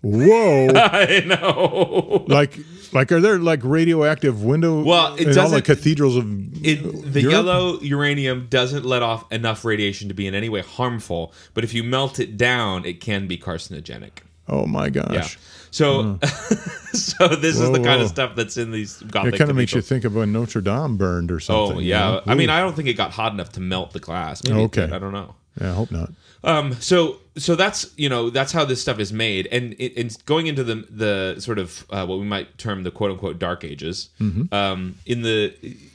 Whoa. 0.00 0.68
I 0.74 1.22
know. 1.24 2.24
like 2.26 2.58
Like, 2.92 3.10
are 3.10 3.20
there 3.20 3.38
like 3.38 3.60
radioactive 3.62 4.42
window? 4.42 4.82
Well, 4.82 5.14
it 5.14 5.28
in 5.28 5.38
all 5.38 5.48
the 5.48 5.62
cathedrals 5.62 6.16
of 6.16 6.26
It, 6.64 6.82
the 7.12 7.22
Europe? 7.22 7.32
yellow 7.32 7.80
uranium 7.80 8.46
doesn't 8.50 8.84
let 8.84 9.02
off 9.02 9.30
enough 9.32 9.64
radiation 9.64 10.08
to 10.08 10.14
be 10.14 10.26
in 10.26 10.34
any 10.34 10.48
way 10.48 10.60
harmful, 10.60 11.32
but 11.54 11.64
if 11.64 11.72
you 11.72 11.82
melt 11.82 12.18
it 12.18 12.36
down, 12.36 12.84
it 12.84 13.00
can 13.00 13.26
be 13.26 13.38
carcinogenic. 13.38 14.20
Oh 14.48 14.66
my 14.66 14.90
gosh! 14.90 15.14
Yeah. 15.14 15.28
So, 15.70 16.02
hmm. 16.02 16.16
so 16.92 17.28
this 17.28 17.58
is 17.58 17.70
the 17.70 17.76
kind 17.76 18.00
whoa. 18.00 18.02
of 18.02 18.08
stuff 18.08 18.34
that's 18.36 18.58
in 18.58 18.72
these 18.72 18.98
gothic. 19.00 19.34
It 19.34 19.38
kind 19.38 19.50
of 19.50 19.56
makes 19.56 19.72
you 19.72 19.80
think 19.80 20.04
of 20.04 20.14
when 20.14 20.32
Notre 20.32 20.60
Dame 20.60 20.96
burned 20.96 21.30
or 21.30 21.36
oh, 21.36 21.38
something. 21.38 21.76
Oh 21.78 21.80
you 21.80 21.90
yeah. 21.90 21.98
know? 21.98 22.22
I 22.26 22.34
mean, 22.34 22.50
I 22.50 22.60
don't 22.60 22.74
think 22.74 22.88
it 22.88 22.94
got 22.94 23.12
hot 23.12 23.32
enough 23.32 23.52
to 23.52 23.60
melt 23.60 23.92
the 23.92 24.00
glass. 24.00 24.42
Maybe 24.44 24.60
Okay. 24.60 24.84
I 24.84 24.98
don't 24.98 25.12
know. 25.12 25.34
yeah, 25.60 25.70
I 25.70 25.74
hope 25.74 25.90
not. 25.90 26.10
Um, 26.44 26.74
so 26.80 27.18
so 27.36 27.54
that's 27.54 27.90
you 27.96 28.08
know 28.08 28.30
that's 28.30 28.52
how 28.52 28.64
this 28.64 28.80
stuff 28.82 28.98
is 28.98 29.12
made, 29.12 29.48
and 29.52 29.74
it, 29.74 29.92
it's 29.96 30.16
going 30.16 30.48
into 30.48 30.64
the 30.64 30.86
the 30.90 31.40
sort 31.40 31.58
of 31.58 31.86
uh, 31.90 32.04
what 32.04 32.18
we 32.18 32.24
might 32.24 32.58
term 32.58 32.82
the 32.82 32.90
quote 32.90 33.10
unquote 33.12 33.38
dark 33.38 33.64
ages. 33.64 34.10
Um, 34.52 34.96
in 35.06 35.22
the 35.22 35.54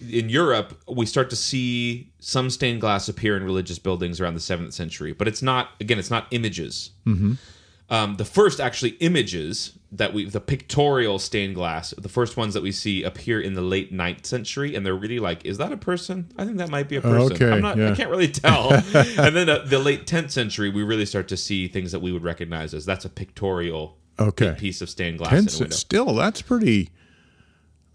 in 0.09 0.29
Europe, 0.29 0.79
we 0.87 1.05
start 1.05 1.29
to 1.31 1.35
see 1.35 2.09
some 2.19 2.49
stained 2.49 2.81
glass 2.81 3.07
appear 3.09 3.35
in 3.37 3.43
religious 3.43 3.77
buildings 3.79 4.19
around 4.21 4.33
the 4.33 4.39
seventh 4.39 4.73
century, 4.73 5.11
but 5.13 5.27
it's 5.27 5.41
not 5.41 5.71
again, 5.81 5.99
it's 5.99 6.09
not 6.11 6.27
images. 6.31 6.91
Um, 7.89 8.15
the 8.15 8.25
first 8.25 8.59
actually 8.59 8.91
images 8.99 9.71
that 9.93 10.13
we 10.13 10.25
the 10.29 10.41
pictorial 10.41 11.19
stained 11.19 11.55
glass 11.55 11.91
the 11.97 12.09
first 12.09 12.35
ones 12.35 12.53
that 12.53 12.61
we 12.61 12.73
see 12.73 13.03
appear 13.03 13.39
in 13.39 13.53
the 13.53 13.61
late 13.61 13.93
ninth 13.93 14.25
century 14.25 14.75
and 14.75 14.85
they're 14.85 14.93
really 14.93 15.19
like 15.19 15.45
is 15.45 15.57
that 15.59 15.71
a 15.71 15.77
person 15.77 16.29
i 16.37 16.43
think 16.43 16.57
that 16.57 16.69
might 16.69 16.89
be 16.89 16.97
a 16.97 17.01
person 17.01 17.37
Okay, 17.37 17.49
i'm 17.49 17.61
not 17.61 17.79
i 17.79 17.95
can't 17.95 18.09
really 18.09 18.27
tell 18.27 18.71
and 18.93 19.33
then 19.33 19.47
uh, 19.47 19.59
the 19.65 19.79
late 19.79 20.05
10th 20.05 20.31
century 20.31 20.69
we 20.69 20.83
really 20.83 21.05
start 21.05 21.29
to 21.29 21.37
see 21.37 21.69
things 21.69 21.93
that 21.93 22.01
we 22.01 22.11
would 22.11 22.23
recognize 22.23 22.73
as 22.73 22.85
that's 22.85 23.05
a 23.05 23.09
pictorial 23.09 23.97
Okay. 24.19 24.55
piece 24.57 24.81
of 24.81 24.89
stained 24.89 25.19
glass 25.19 25.31
in 25.31 25.37
a 25.37 25.67
Tense, 25.69 25.77
still, 25.77 26.13
that's 26.15 26.41
pretty. 26.41 26.89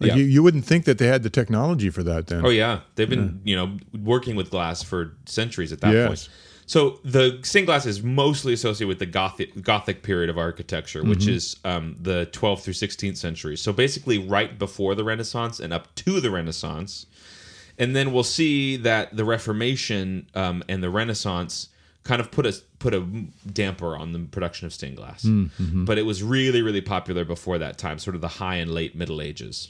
Like 0.01 0.11
Yeah. 0.11 0.15
you, 0.17 0.23
you 0.25 0.43
wouldn't 0.43 0.65
think 0.65 0.85
that 0.87 0.97
they 0.99 1.09
had 1.09 1.23
the 1.25 1.31
technology 1.31 1.91
for 1.91 2.03
that 2.05 2.29
then. 2.29 2.47
Oh 2.47 2.49
yeah, 2.49 2.81
they've 2.95 3.11
been 3.11 3.41
you 3.45 3.57
know 3.57 3.77
working 4.03 4.37
with 4.37 4.49
glass 4.51 4.83
for 4.83 5.17
centuries 5.27 5.73
at 5.73 5.81
that 5.83 5.93
Yes. 5.93 6.07
point. 6.07 6.29
So 6.67 7.01
the 7.05 7.41
stained 7.43 7.67
glass 7.67 7.87
is 7.87 8.03
mostly 8.03 8.53
associated 8.53 8.89
with 8.89 8.99
the 8.99 9.07
Gothic 9.07 9.63
Gothic 9.63 10.03
period 10.03 10.31
of 10.31 10.39
architecture, 10.39 11.03
which 11.05 11.27
is 11.27 11.57
um, 11.65 11.97
the 12.01 12.27
12th 12.33 12.63
through 12.63 12.75
16th 12.75 13.17
century. 13.17 13.57
So 13.57 13.73
basically, 13.73 14.19
right 14.19 14.59
before 14.59 14.95
the 14.95 15.05
Renaissance 15.05 15.61
and 15.61 15.73
up 15.73 15.95
to 15.97 16.21
the 16.21 16.31
Renaissance, 16.31 17.07
and 17.79 17.95
then 17.97 18.13
we'll 18.13 18.23
see 18.23 18.77
that 18.77 19.17
the 19.17 19.25
Reformation 19.25 20.29
um, 20.35 20.63
and 20.69 20.83
the 20.83 20.91
Renaissance 20.91 21.69
kind 22.05 22.21
of 22.21 22.31
put 22.31 22.47
a 22.47 22.55
put 22.79 22.95
a 22.95 23.01
damper 23.53 23.97
on 23.97 24.13
the 24.13 24.19
production 24.21 24.67
of 24.67 24.73
stained 24.73 24.97
glass. 24.97 25.25
But 25.85 25.99
it 25.99 26.03
was 26.03 26.23
really 26.23 26.63
really 26.63 26.81
popular 26.81 27.25
before 27.25 27.59
that 27.59 27.77
time, 27.77 27.99
sort 27.99 28.15
of 28.15 28.21
the 28.21 28.29
high 28.29 28.57
and 28.57 28.71
late 28.73 28.95
Middle 28.95 29.21
Ages. 29.21 29.69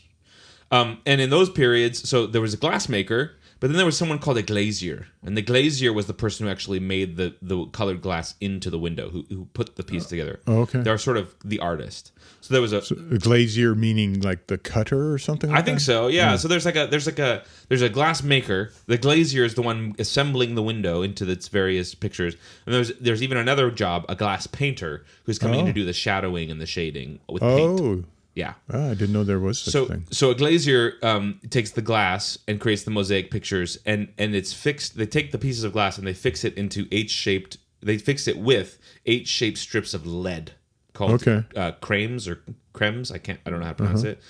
Um, 0.71 1.01
and 1.05 1.21
in 1.21 1.29
those 1.31 1.51
periods, 1.51 2.09
so 2.09 2.27
there 2.27 2.41
was 2.41 2.55
a 2.55 2.57
glassmaker, 2.57 3.33
but 3.63 3.69
then 3.69 3.77
there 3.77 3.87
was 3.87 3.97
someone 3.97 4.19
called 4.19 4.39
a 4.39 4.43
glazier, 4.43 5.07
and 5.25 5.37
the 5.37 5.41
glazier 5.41 5.93
was 5.93 6.07
the 6.09 6.13
person 6.15 6.45
who 6.45 6.51
actually 6.51 6.81
made 6.81 7.17
the 7.17 7.37
the 7.41 7.65
colored 7.67 8.03
glass 8.03 8.35
into 8.41 8.71
the 8.71 8.79
window, 8.79 9.09
who, 9.09 9.25
who 9.29 9.45
put 9.55 9.77
the 9.77 9.85
piece 9.85 10.07
oh. 10.07 10.09
together. 10.09 10.41
Oh, 10.49 10.63
okay. 10.63 10.81
they're 10.81 10.99
sort 10.99 11.17
of 11.17 11.33
the 11.45 11.61
artist. 11.61 12.11
So 12.41 12.55
there 12.55 12.61
was 12.61 12.73
a 12.73 12.81
The 12.93 13.21
glazier 13.21 13.77
meaning 13.77 14.21
like 14.21 14.49
the 14.49 14.59
cutter 14.59 15.13
or 15.13 15.19
something. 15.19 15.49
Like 15.51 15.61
I 15.61 15.63
think 15.63 15.79
that? 15.79 15.85
so. 15.85 16.09
Yeah. 16.09 16.33
Hmm. 16.33 16.37
So 16.39 16.49
there's 16.49 16.65
like 16.65 16.75
a 16.75 16.89
there's 16.89 17.07
like 17.07 17.21
a 17.21 17.45
there's 17.69 17.83
a 17.83 17.89
glass 17.89 18.25
maker. 18.25 18.73
The 18.87 18.99
glazier 18.99 19.45
is 19.45 19.55
the 19.55 19.63
one 19.63 19.95
assembling 19.97 20.57
the 20.57 20.63
window 20.65 21.03
into 21.03 21.31
its 21.31 21.47
various 21.47 21.95
pictures. 21.95 22.35
And 22.67 22.75
there's 22.75 22.91
there's 22.99 23.23
even 23.23 23.39
another 23.39 23.71
job, 23.71 24.07
a 24.09 24.17
glass 24.17 24.49
painter, 24.49 25.05
who's 25.23 25.39
coming 25.39 25.61
in 25.61 25.67
to 25.67 25.71
Oh. 25.71 25.75
do 25.75 25.85
the 25.85 25.93
shadowing 25.93 26.51
and 26.51 26.61
the 26.61 26.67
shading 26.67 27.21
with 27.29 27.43
paint. 27.43 27.81
Oh. 27.81 28.05
Oh, 28.33 28.35
Yeah. 28.35 28.55
ah, 28.73 28.91
I 28.91 28.95
didn't 28.95 29.13
know 29.13 29.25
there 29.25 29.39
was 29.39 29.59
such 29.59 29.73
So 29.73 29.87
thing. 29.87 30.07
so 30.11 30.31
a 30.31 30.35
glazier 30.35 30.95
um, 31.03 31.39
takes 31.51 31.71
the 31.73 31.83
glass 31.83 32.39
and 32.49 32.61
creates 32.61 32.83
the 32.85 32.91
mosaic 32.91 33.31
pictures, 33.31 33.79
and 33.85 34.09
and 34.19 34.35
it's 34.35 34.53
fixed. 34.53 34.97
They 34.97 35.07
take 35.07 35.33
the 35.33 35.39
pieces 35.39 35.65
of 35.65 35.73
glass 35.73 35.99
and 35.99 36.07
they 36.07 36.15
fix 36.15 36.45
it 36.45 36.55
into 36.55 36.87
H 36.91 37.11
shaped. 37.11 37.59
They 37.83 37.99
fix 37.99 38.27
it 38.29 38.39
with 38.39 38.79
H 39.07 39.29
shaped 39.29 39.59
strips 39.59 39.93
of 39.93 40.07
lead 40.07 40.53
called 40.95 41.13
Okay. 41.27 41.45
uh, 41.57 41.73
cremes 41.81 42.27
or 42.29 42.43
cremes. 42.73 43.11
I 43.13 43.19
can't. 43.19 43.41
I 43.45 43.51
don't 43.51 43.61
know 43.61 43.67
how 43.67 43.73
to 43.73 43.77
pronounce 43.77 44.03
it. 44.05 44.21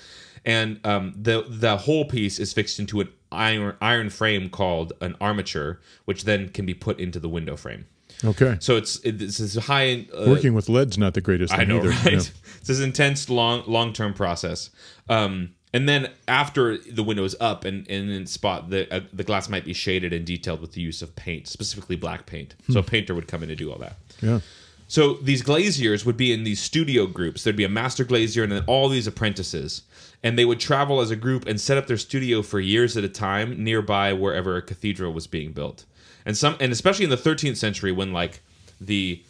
And 0.45 0.79
um, 0.85 1.13
the 1.15 1.45
the 1.47 1.77
whole 1.77 2.03
piece 2.05 2.39
is 2.39 2.51
fixed 2.51 2.79
into 2.79 2.99
an 2.99 3.09
iron 3.31 3.75
iron 3.81 4.09
frame 4.09 4.49
called 4.49 4.91
an 5.01 5.15
armature, 5.21 5.79
which 6.05 6.25
then 6.25 6.49
can 6.49 6.65
be 6.65 6.73
put 6.73 6.99
into 6.99 7.19
the 7.19 7.29
window 7.29 7.55
frame. 7.55 7.85
Okay. 8.23 8.57
So 8.59 8.77
it's 8.77 8.99
it's 9.03 9.37
this 9.37 9.55
high 9.55 10.07
uh, 10.15 10.25
Working 10.27 10.53
with 10.53 10.69
lead's 10.69 10.97
not 10.97 11.13
the 11.13 11.21
greatest 11.21 11.51
thing 11.51 11.61
I 11.61 11.65
know, 11.65 11.77
either. 11.79 11.89
right? 11.89 12.05
Yeah. 12.05 12.17
It's 12.17 12.31
this 12.65 12.79
intense, 12.79 13.29
long, 13.29 13.63
long-term 13.67 14.13
process. 14.13 14.69
Um, 15.09 15.55
and 15.73 15.89
then 15.89 16.11
after 16.27 16.77
the 16.77 17.03
window 17.03 17.23
is 17.23 17.35
up 17.39 17.65
and 17.65 17.87
and 17.89 18.09
in 18.09 18.25
spot, 18.27 18.69
the 18.69 18.91
uh, 18.93 19.01
the 19.11 19.23
glass 19.23 19.49
might 19.49 19.65
be 19.65 19.73
shaded 19.73 20.13
and 20.13 20.25
detailed 20.25 20.61
with 20.61 20.73
the 20.73 20.81
use 20.81 21.01
of 21.01 21.15
paint, 21.15 21.47
specifically 21.47 21.95
black 21.95 22.25
paint. 22.25 22.55
So 22.69 22.79
a 22.79 22.83
painter 22.83 23.15
would 23.15 23.27
come 23.27 23.43
in 23.43 23.49
and 23.49 23.57
do 23.57 23.71
all 23.71 23.79
that. 23.79 23.97
Yeah. 24.21 24.39
So 24.87 25.15
these 25.15 25.41
glaziers 25.41 26.05
would 26.05 26.17
be 26.17 26.31
in 26.31 26.43
these 26.43 26.61
studio 26.61 27.07
groups. 27.07 27.43
There'd 27.43 27.55
be 27.55 27.63
a 27.63 27.69
master 27.69 28.03
glazier 28.03 28.43
and 28.43 28.51
then 28.51 28.63
all 28.67 28.89
these 28.89 29.07
apprentices. 29.07 29.81
And 30.21 30.37
they 30.37 30.45
would 30.45 30.59
travel 30.59 31.01
as 31.01 31.09
a 31.09 31.15
group 31.15 31.47
and 31.47 31.59
set 31.59 31.77
up 31.77 31.87
their 31.87 31.97
studio 31.97 32.43
for 32.43 32.59
years 32.59 32.95
at 32.95 33.03
a 33.03 33.09
time 33.09 33.63
nearby 33.63 34.13
wherever 34.13 34.55
a 34.55 34.61
cathedral 34.61 35.11
was 35.11 35.25
being 35.25 35.51
built. 35.51 35.85
And 36.25 36.37
some 36.37 36.55
and 36.59 36.71
especially 36.71 37.05
in 37.05 37.11
the 37.11 37.17
13th 37.17 37.57
century 37.57 37.91
when 37.91 38.13
like 38.13 38.41
the 38.79 39.23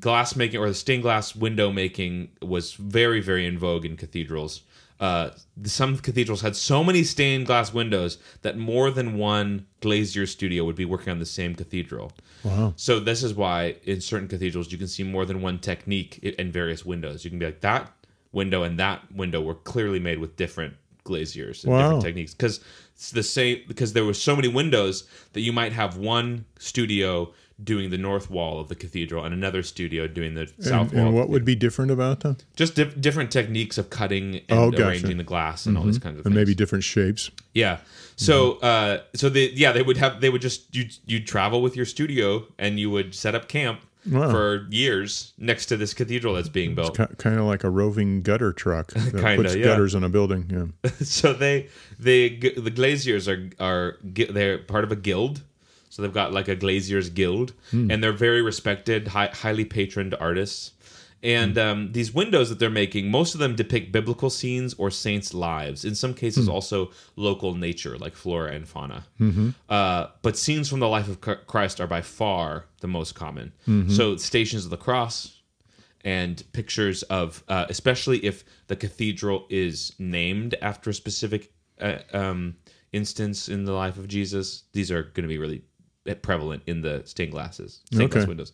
glass 0.00 0.34
making 0.34 0.60
or 0.60 0.68
the 0.68 0.74
stained 0.74 1.02
glass 1.02 1.36
window 1.36 1.70
making 1.70 2.30
was 2.42 2.74
very 2.74 3.20
very 3.20 3.46
in 3.46 3.58
vogue 3.58 3.84
in 3.84 3.96
cathedrals. 3.96 4.62
Uh, 5.00 5.30
some 5.62 5.96
cathedrals 5.96 6.40
had 6.40 6.56
so 6.56 6.82
many 6.82 7.04
stained 7.04 7.46
glass 7.46 7.72
windows 7.72 8.18
that 8.42 8.58
more 8.58 8.90
than 8.90 9.16
one 9.16 9.64
glazier 9.80 10.26
studio 10.26 10.64
would 10.64 10.74
be 10.74 10.84
working 10.84 11.12
on 11.12 11.20
the 11.20 11.26
same 11.26 11.54
cathedral. 11.54 12.10
Wow. 12.42 12.72
So 12.74 12.98
this 12.98 13.22
is 13.22 13.32
why 13.32 13.76
in 13.84 14.00
certain 14.00 14.26
cathedrals 14.26 14.72
you 14.72 14.78
can 14.78 14.88
see 14.88 15.04
more 15.04 15.24
than 15.24 15.40
one 15.40 15.60
technique 15.60 16.18
in 16.18 16.50
various 16.50 16.84
windows. 16.84 17.24
You 17.24 17.30
can 17.30 17.38
be 17.38 17.46
like 17.46 17.60
that 17.60 17.92
window 18.32 18.64
and 18.64 18.78
that 18.80 19.12
window 19.12 19.40
were 19.40 19.54
clearly 19.54 20.00
made 20.00 20.18
with 20.18 20.36
different 20.36 20.74
glaziers 21.12 21.64
and 21.64 21.72
Wow. 21.72 21.78
different 21.80 22.02
techniques 22.04 22.32
because 22.34 22.60
it's 22.94 23.10
the 23.10 23.22
same 23.22 23.56
because 23.66 23.92
there 23.94 24.04
were 24.04 24.14
so 24.28 24.36
many 24.36 24.48
windows 24.48 24.94
that 25.32 25.40
you 25.40 25.52
might 25.52 25.72
have 25.72 25.96
one 25.96 26.44
studio 26.58 27.32
doing 27.64 27.90
the 27.90 27.98
north 27.98 28.30
wall 28.30 28.60
of 28.60 28.68
the 28.68 28.74
cathedral 28.76 29.24
and 29.24 29.34
another 29.34 29.62
studio 29.64 30.06
doing 30.06 30.34
the 30.34 30.46
south 30.60 30.90
And, 30.92 30.98
wall. 30.98 31.06
and 31.08 31.14
what 31.16 31.28
would 31.28 31.44
be 31.44 31.56
different 31.56 31.90
about 31.90 32.20
them? 32.20 32.36
Just 32.54 32.76
dif- 32.76 33.00
different 33.00 33.32
techniques 33.32 33.76
of 33.78 33.90
cutting 33.90 34.42
and 34.48 34.58
Oh, 34.60 34.70
gotcha. 34.70 34.86
arranging 34.88 35.16
the 35.16 35.24
glass 35.24 35.66
and 35.66 35.76
all 35.76 35.82
these 35.84 35.98
kinds 35.98 36.18
of 36.20 36.24
And 36.24 36.24
things. 36.24 36.26
And 36.26 36.34
maybe 36.36 36.54
different 36.54 36.84
shapes. 36.84 37.30
Yeah. 37.54 37.78
So 38.16 38.58
uh 38.72 38.98
so 39.14 39.28
they 39.28 39.46
yeah, 39.50 39.72
they 39.72 39.82
would 39.82 39.96
have 39.96 40.20
they 40.20 40.30
would 40.30 40.42
just 40.42 40.72
you 40.74 40.84
you'd 41.06 41.26
travel 41.26 41.60
with 41.62 41.74
your 41.74 41.86
studio 41.86 42.46
and 42.58 42.78
you 42.78 42.90
would 42.90 43.12
set 43.14 43.34
up 43.34 43.48
camp 43.48 43.80
Wow. 44.10 44.30
for 44.30 44.66
years 44.70 45.32
next 45.38 45.66
to 45.66 45.76
this 45.76 45.94
cathedral 45.94 46.34
that's 46.34 46.48
being 46.48 46.74
built. 46.74 46.96
kind 47.18 47.38
of 47.38 47.44
like 47.46 47.64
a 47.64 47.70
roving 47.70 48.22
gutter 48.22 48.52
truck 48.52 48.88
that 48.88 49.12
Kinda, 49.20 49.36
puts 49.36 49.54
yeah. 49.54 49.64
gutters 49.64 49.94
on 49.94 50.04
a 50.04 50.08
building. 50.08 50.72
Yeah. 50.84 50.90
so 51.02 51.32
they 51.32 51.68
they 51.98 52.28
the 52.36 52.70
glaziers 52.70 53.28
are 53.28 53.50
are 53.60 53.96
they're 54.02 54.58
part 54.58 54.84
of 54.84 54.92
a 54.92 54.96
guild. 54.96 55.42
So 55.90 56.02
they've 56.02 56.12
got 56.14 56.32
like 56.32 56.48
a 56.48 56.54
glaziers 56.54 57.08
guild 57.10 57.52
Hmm. 57.70 57.90
and 57.90 58.02
they're 58.04 58.12
very 58.12 58.40
respected, 58.42 59.08
high, 59.08 59.30
highly 59.32 59.64
patroned 59.64 60.14
artists. 60.20 60.72
And 61.22 61.54
Hmm. 61.54 61.58
um, 61.58 61.92
these 61.92 62.14
windows 62.14 62.48
that 62.48 62.58
they're 62.60 62.70
making, 62.70 63.10
most 63.10 63.34
of 63.34 63.40
them 63.40 63.56
depict 63.56 63.90
biblical 63.90 64.30
scenes 64.30 64.74
or 64.74 64.90
saints' 64.90 65.34
lives. 65.34 65.84
In 65.84 65.94
some 65.94 66.14
cases, 66.14 66.46
Hmm. 66.46 66.52
also 66.52 66.92
local 67.16 67.54
nature, 67.54 67.98
like 67.98 68.14
flora 68.14 68.52
and 68.52 68.68
fauna. 68.68 69.06
Mm-hmm. 69.20 69.50
Uh, 69.68 70.06
but 70.22 70.36
scenes 70.36 70.68
from 70.68 70.80
the 70.80 70.88
life 70.88 71.08
of 71.08 71.20
Christ 71.20 71.80
are 71.80 71.88
by 71.88 72.02
far 72.02 72.66
the 72.80 72.86
most 72.88 73.14
common. 73.14 73.52
Mm-hmm. 73.66 73.90
So 73.90 74.16
stations 74.16 74.64
of 74.64 74.70
the 74.70 74.76
cross 74.76 75.34
and 76.04 76.44
pictures 76.52 77.02
of, 77.04 77.42
uh, 77.48 77.66
especially 77.68 78.24
if 78.24 78.44
the 78.68 78.76
cathedral 78.76 79.46
is 79.50 79.92
named 79.98 80.54
after 80.62 80.90
a 80.90 80.94
specific 80.94 81.52
uh, 81.80 81.98
um, 82.12 82.54
instance 82.92 83.48
in 83.48 83.64
the 83.64 83.72
life 83.72 83.98
of 83.98 84.06
Jesus. 84.08 84.64
These 84.72 84.90
are 84.92 85.02
going 85.02 85.22
to 85.24 85.28
be 85.28 85.38
really 85.38 85.62
prevalent 86.16 86.62
in 86.66 86.80
the 86.82 87.02
stained 87.04 87.32
glasses, 87.32 87.80
stained 87.92 88.10
glass 88.10 88.26
windows. 88.26 88.52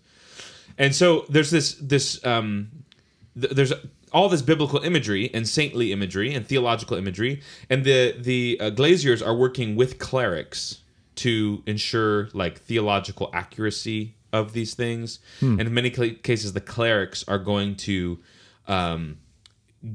And 0.78 0.94
so 0.94 1.24
there's 1.28 1.50
this 1.50 1.74
this 1.74 2.24
um, 2.24 2.70
th- 3.40 3.54
there's 3.54 3.72
all 4.12 4.28
this 4.28 4.42
biblical 4.42 4.80
imagery 4.80 5.30
and 5.34 5.48
saintly 5.48 5.92
imagery 5.92 6.34
and 6.34 6.46
theological 6.46 6.96
imagery, 6.96 7.42
and 7.70 7.84
the 7.84 8.14
the 8.18 8.58
uh, 8.60 8.70
glaziers 8.70 9.22
are 9.22 9.34
working 9.34 9.76
with 9.76 9.98
clerics 9.98 10.80
to 11.16 11.62
ensure 11.66 12.28
like 12.32 12.60
theological 12.60 13.30
accuracy 13.32 14.14
of 14.32 14.52
these 14.52 14.74
things. 14.74 15.20
And 15.60 15.60
in 15.60 15.74
many 15.74 15.92
cl- 15.92 16.14
cases, 16.22 16.52
the 16.52 16.60
clerics 16.60 17.24
are 17.28 17.38
going 17.38 17.76
to 17.76 18.18
um, 18.66 19.18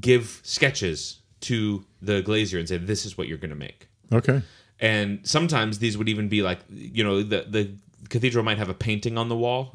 give 0.00 0.40
sketches 0.42 1.18
to 1.42 1.84
the 2.00 2.22
glazier 2.22 2.58
and 2.58 2.68
say, 2.68 2.78
"This 2.78 3.04
is 3.04 3.18
what 3.18 3.28
you're 3.28 3.38
going 3.38 3.50
to 3.50 3.56
make." 3.56 3.88
Okay. 4.12 4.42
And 4.80 5.20
sometimes 5.22 5.78
these 5.78 5.96
would 5.98 6.08
even 6.08 6.28
be 6.28 6.42
like 6.42 6.58
you 6.70 7.04
know 7.04 7.22
the 7.22 7.44
the 7.48 7.70
cathedral 8.08 8.44
might 8.44 8.58
have 8.58 8.68
a 8.68 8.74
painting 8.74 9.16
on 9.18 9.28
the 9.28 9.36
wall 9.36 9.70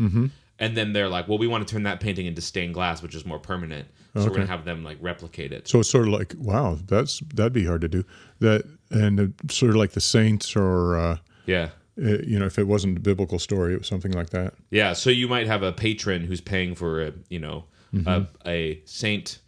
and 0.60 0.76
then 0.78 0.94
they're 0.94 1.10
like 1.10 1.28
well 1.28 1.38
we 1.38 1.48
want 1.48 1.66
to 1.68 1.72
turn 1.74 1.84
that 1.84 2.00
painting 2.00 2.26
into 2.26 2.42
stained 2.42 2.74
glass 2.74 3.02
which 3.02 3.16
is 3.16 3.26
more 3.26 3.40
permanent 3.40 3.88
So 4.16 4.22
we're 4.24 4.30
going 4.30 4.42
to 4.42 4.48
have 4.48 4.64
them 4.66 4.84
like 4.84 4.98
replicate 5.02 5.52
it. 5.52 5.68
So 5.68 5.80
it's 5.82 5.90
sort 5.90 6.08
of 6.08 6.14
like 6.14 6.34
wow, 6.38 6.78
that's 6.88 7.20
that'd 7.34 7.52
be 7.54 7.66
hard 7.66 7.82
to 7.82 7.90
do. 7.90 8.06
That 8.40 8.64
and 8.90 9.34
sort 9.50 9.72
of 9.72 9.76
like 9.76 9.92
the 9.92 10.00
saints, 10.02 10.56
or 10.56 10.96
uh, 10.98 11.18
Yeah. 11.46 11.70
uh, 12.02 12.20
you 12.24 12.40
know, 12.40 12.46
if 12.46 12.58
it 12.58 12.66
wasn't 12.68 12.98
a 12.98 13.02
biblical 13.02 13.40
story, 13.40 13.74
it 13.74 13.80
was 13.80 13.88
something 13.88 14.14
like 14.14 14.30
that. 14.30 14.54
Yeah, 14.72 14.94
so 14.94 15.10
you 15.10 15.28
might 15.28 15.48
have 15.48 15.64
a 15.64 15.74
patron 15.74 16.24
who's 16.24 16.40
paying 16.40 16.76
for 16.76 17.02
a, 17.08 17.12
you 17.30 17.40
know, 17.40 17.66
a, 18.06 18.26
a 18.46 18.82
Saint, 18.86 19.40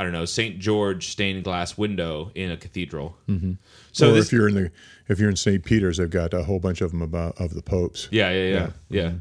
I 0.00 0.02
don't 0.02 0.12
know, 0.12 0.24
Saint 0.24 0.58
George 0.58 1.08
stained 1.08 1.44
glass 1.44 1.76
window 1.76 2.30
in 2.34 2.50
a 2.50 2.56
cathedral. 2.56 3.18
Mm-hmm. 3.28 3.52
So 3.92 4.08
or 4.10 4.14
this, 4.14 4.26
if 4.28 4.32
you're 4.32 4.48
in 4.48 4.54
the 4.54 4.70
if 5.08 5.18
you're 5.20 5.28
in 5.28 5.36
St. 5.36 5.62
Peter's, 5.62 5.98
they've 5.98 6.08
got 6.08 6.32
a 6.32 6.44
whole 6.44 6.58
bunch 6.58 6.80
of 6.80 6.90
them 6.90 7.02
about 7.02 7.38
of 7.38 7.52
the 7.52 7.60
popes. 7.62 8.08
yeah, 8.10 8.30
yeah, 8.30 8.48
yeah, 8.48 8.70
yeah. 8.88 9.12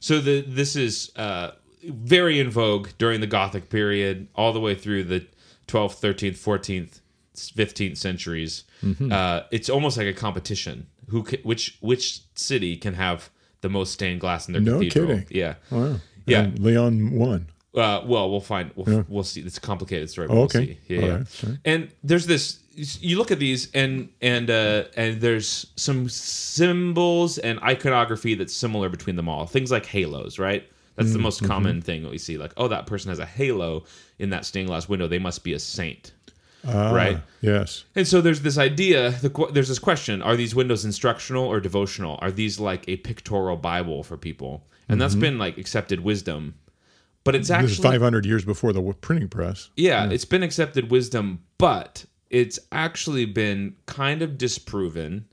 So 0.00 0.20
the 0.20 0.40
this 0.40 0.74
is 0.74 1.12
uh, 1.14 1.52
very 1.84 2.40
in 2.40 2.50
vogue 2.50 2.88
during 2.98 3.20
the 3.20 3.28
Gothic 3.28 3.70
period, 3.70 4.26
all 4.34 4.52
the 4.52 4.58
way 4.60 4.74
through 4.74 5.04
the 5.04 5.20
12th, 5.68 6.00
13th, 6.00 6.36
14th, 6.38 7.00
15th 7.36 7.96
centuries. 7.96 8.64
Uh, 9.10 9.42
it's 9.50 9.70
almost 9.70 9.96
like 9.96 10.06
a 10.08 10.12
competition. 10.12 10.86
Who, 11.10 11.22
ca- 11.22 11.40
which, 11.42 11.78
which 11.80 12.20
city 12.34 12.76
can 12.76 12.94
have 12.94 13.30
the 13.62 13.68
most 13.70 13.92
stained 13.92 14.20
glass 14.20 14.46
in 14.48 14.52
their 14.52 14.60
No 14.62 14.78
cathedral? 14.80 15.06
kidding. 15.08 15.26
Yeah. 15.30 15.54
Wow. 15.70 15.96
Yeah. 16.26 16.40
And 16.44 16.58
Leon 16.58 17.12
won. 17.12 17.46
Uh, 17.74 18.02
well, 18.06 18.30
we'll 18.30 18.40
find. 18.40 18.70
We'll, 18.76 19.04
we'll 19.08 19.24
see. 19.24 19.40
It's 19.40 19.58
a 19.58 19.60
complicated 19.60 20.08
story. 20.10 20.28
But 20.28 20.34
Oh, 20.34 20.36
we'll 20.36 20.44
okay. 20.44 20.66
see. 20.66 20.78
Yeah, 20.94 21.00
yeah. 21.00 21.12
right. 21.42 21.58
And 21.64 21.88
there's 22.04 22.26
this. 22.26 22.60
You 22.76 23.18
look 23.18 23.30
at 23.30 23.38
these, 23.38 23.68
and 23.72 24.08
and 24.20 24.50
uh, 24.50 24.84
and 24.96 25.20
there's 25.20 25.66
some 25.76 26.08
symbols 26.08 27.38
and 27.38 27.58
iconography 27.60 28.34
that's 28.34 28.54
similar 28.54 28.88
between 28.88 29.16
them 29.16 29.28
all. 29.28 29.46
Things 29.46 29.70
like 29.70 29.86
halos, 29.86 30.38
right? 30.38 30.68
That's 30.96 31.12
the 31.12 31.18
most 31.18 31.42
common 31.44 31.82
thing 31.82 32.04
that 32.04 32.10
we 32.12 32.18
see. 32.18 32.38
Like, 32.38 32.52
oh, 32.56 32.68
that 32.68 32.86
person 32.86 33.08
has 33.08 33.18
a 33.18 33.26
halo 33.26 33.84
in 34.20 34.30
that 34.30 34.44
stained 34.44 34.68
glass 34.68 34.88
window. 34.88 35.08
They 35.08 35.18
must 35.18 35.42
be 35.42 35.52
a 35.52 35.58
saint, 35.58 36.12
right? 36.64 37.18
Yes. 37.40 37.84
And 37.96 38.06
so 38.06 38.20
there's 38.20 38.42
this 38.42 38.58
idea. 38.58 39.10
The, 39.10 39.48
there's 39.52 39.68
this 39.68 39.80
question: 39.80 40.22
Are 40.22 40.36
these 40.36 40.54
windows 40.54 40.84
instructional 40.84 41.44
or 41.44 41.58
devotional? 41.58 42.18
Are 42.22 42.30
these 42.30 42.60
like 42.60 42.88
a 42.88 42.96
pictorial 42.98 43.56
Bible 43.56 44.04
for 44.04 44.16
people? 44.16 44.62
And 44.88 45.00
that's 45.00 45.14
been 45.16 45.38
like 45.38 45.58
accepted 45.58 46.00
wisdom. 46.00 46.54
But 47.24 47.34
it's 47.34 47.48
This 47.48 47.70
is 47.70 47.78
actually 47.78 47.88
500 47.96 48.26
years 48.26 48.44
before 48.44 48.72
the 48.72 48.82
printing 49.00 49.28
press. 49.28 49.70
yeah, 49.76 50.08
it's 50.10 50.26
been 50.26 50.42
accepted 50.42 50.90
wisdom, 50.90 51.40
but 51.58 52.04
it's 52.30 52.58
actually 52.70 53.24
been 53.24 53.76
kind 53.86 54.20
of 54.22 54.36
disproven 54.36 55.24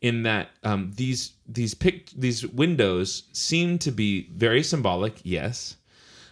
in 0.00 0.22
that 0.22 0.48
um, 0.64 0.92
these 0.96 1.32
these 1.46 1.74
pic- 1.74 2.10
these 2.16 2.46
windows 2.46 3.24
seem 3.32 3.78
to 3.78 3.90
be 3.90 4.28
very 4.34 4.62
symbolic, 4.62 5.14
yes, 5.22 5.76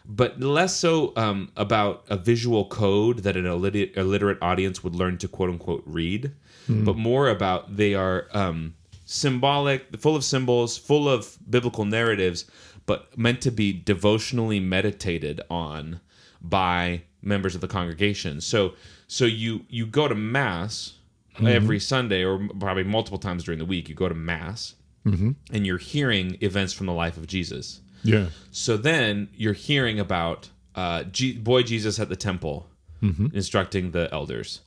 but 0.07 0.40
less 0.40 0.76
so 0.76 1.12
um, 1.16 1.50
about 1.57 2.04
a 2.09 2.16
visual 2.16 2.64
code 2.66 3.19
that 3.21 3.37
an 3.37 3.47
illiterate, 3.47 3.97
illiterate 3.97 4.38
audience 4.42 4.83
would 4.85 4.95
learn 4.95 5.16
to 5.19 5.28
quote 5.28 5.50
unquote 5.50 5.83
read, 5.87 6.33
but 6.69 6.97
more 6.97 7.28
about 7.28 7.76
they 7.76 7.95
are 7.95 8.28
um, 8.33 8.75
symbolic, 9.04 9.95
full 9.99 10.16
of 10.16 10.25
symbols, 10.25 10.76
full 10.78 11.09
of 11.09 11.37
biblical 11.50 11.85
narratives, 11.85 12.45
but 12.87 13.17
meant 13.17 13.41
to 13.43 13.51
be 13.51 13.73
devotionally 13.73 14.61
meditated 14.61 15.41
on 15.51 16.01
by 16.41 17.03
members 17.23 17.55
of 17.55 17.61
the 17.61 17.69
congregation. 17.69 18.41
So 18.41 18.75
so 19.07 19.25
you 19.25 19.65
you 19.69 19.87
go 19.87 20.09
to 20.09 20.15
mass 20.15 20.95
mm-hmm. 21.35 21.47
every 21.47 21.79
Sunday 21.79 22.25
or 22.25 22.49
probably 22.59 22.85
multiple 22.85 23.19
times 23.19 23.45
during 23.45 23.59
the 23.59 23.65
week. 23.65 23.89
You 23.89 23.95
go 23.95 24.09
to 24.09 24.15
mass 24.15 24.75
mm-hmm. 25.07 25.33
and 25.53 25.67
you're 25.67 25.79
hearing 25.79 26.37
events 26.41 26.73
from 26.73 26.87
the 26.87 26.93
life 26.93 27.17
of 27.17 27.27
Jesus. 27.27 27.81
Yeah. 28.03 28.27
So 28.51 28.77
then 28.77 29.29
you're 29.35 29.53
hearing 29.53 30.01
about 30.01 30.51
uh, 30.75 31.05
G- 31.05 31.39
boy 31.39 31.62
Jesus 31.62 32.01
at 32.01 32.09
the 32.09 32.17
temple 32.17 32.67
mm-hmm. 33.03 33.29
instructing 33.35 33.93
the 33.93 34.09
elders, 34.12 34.61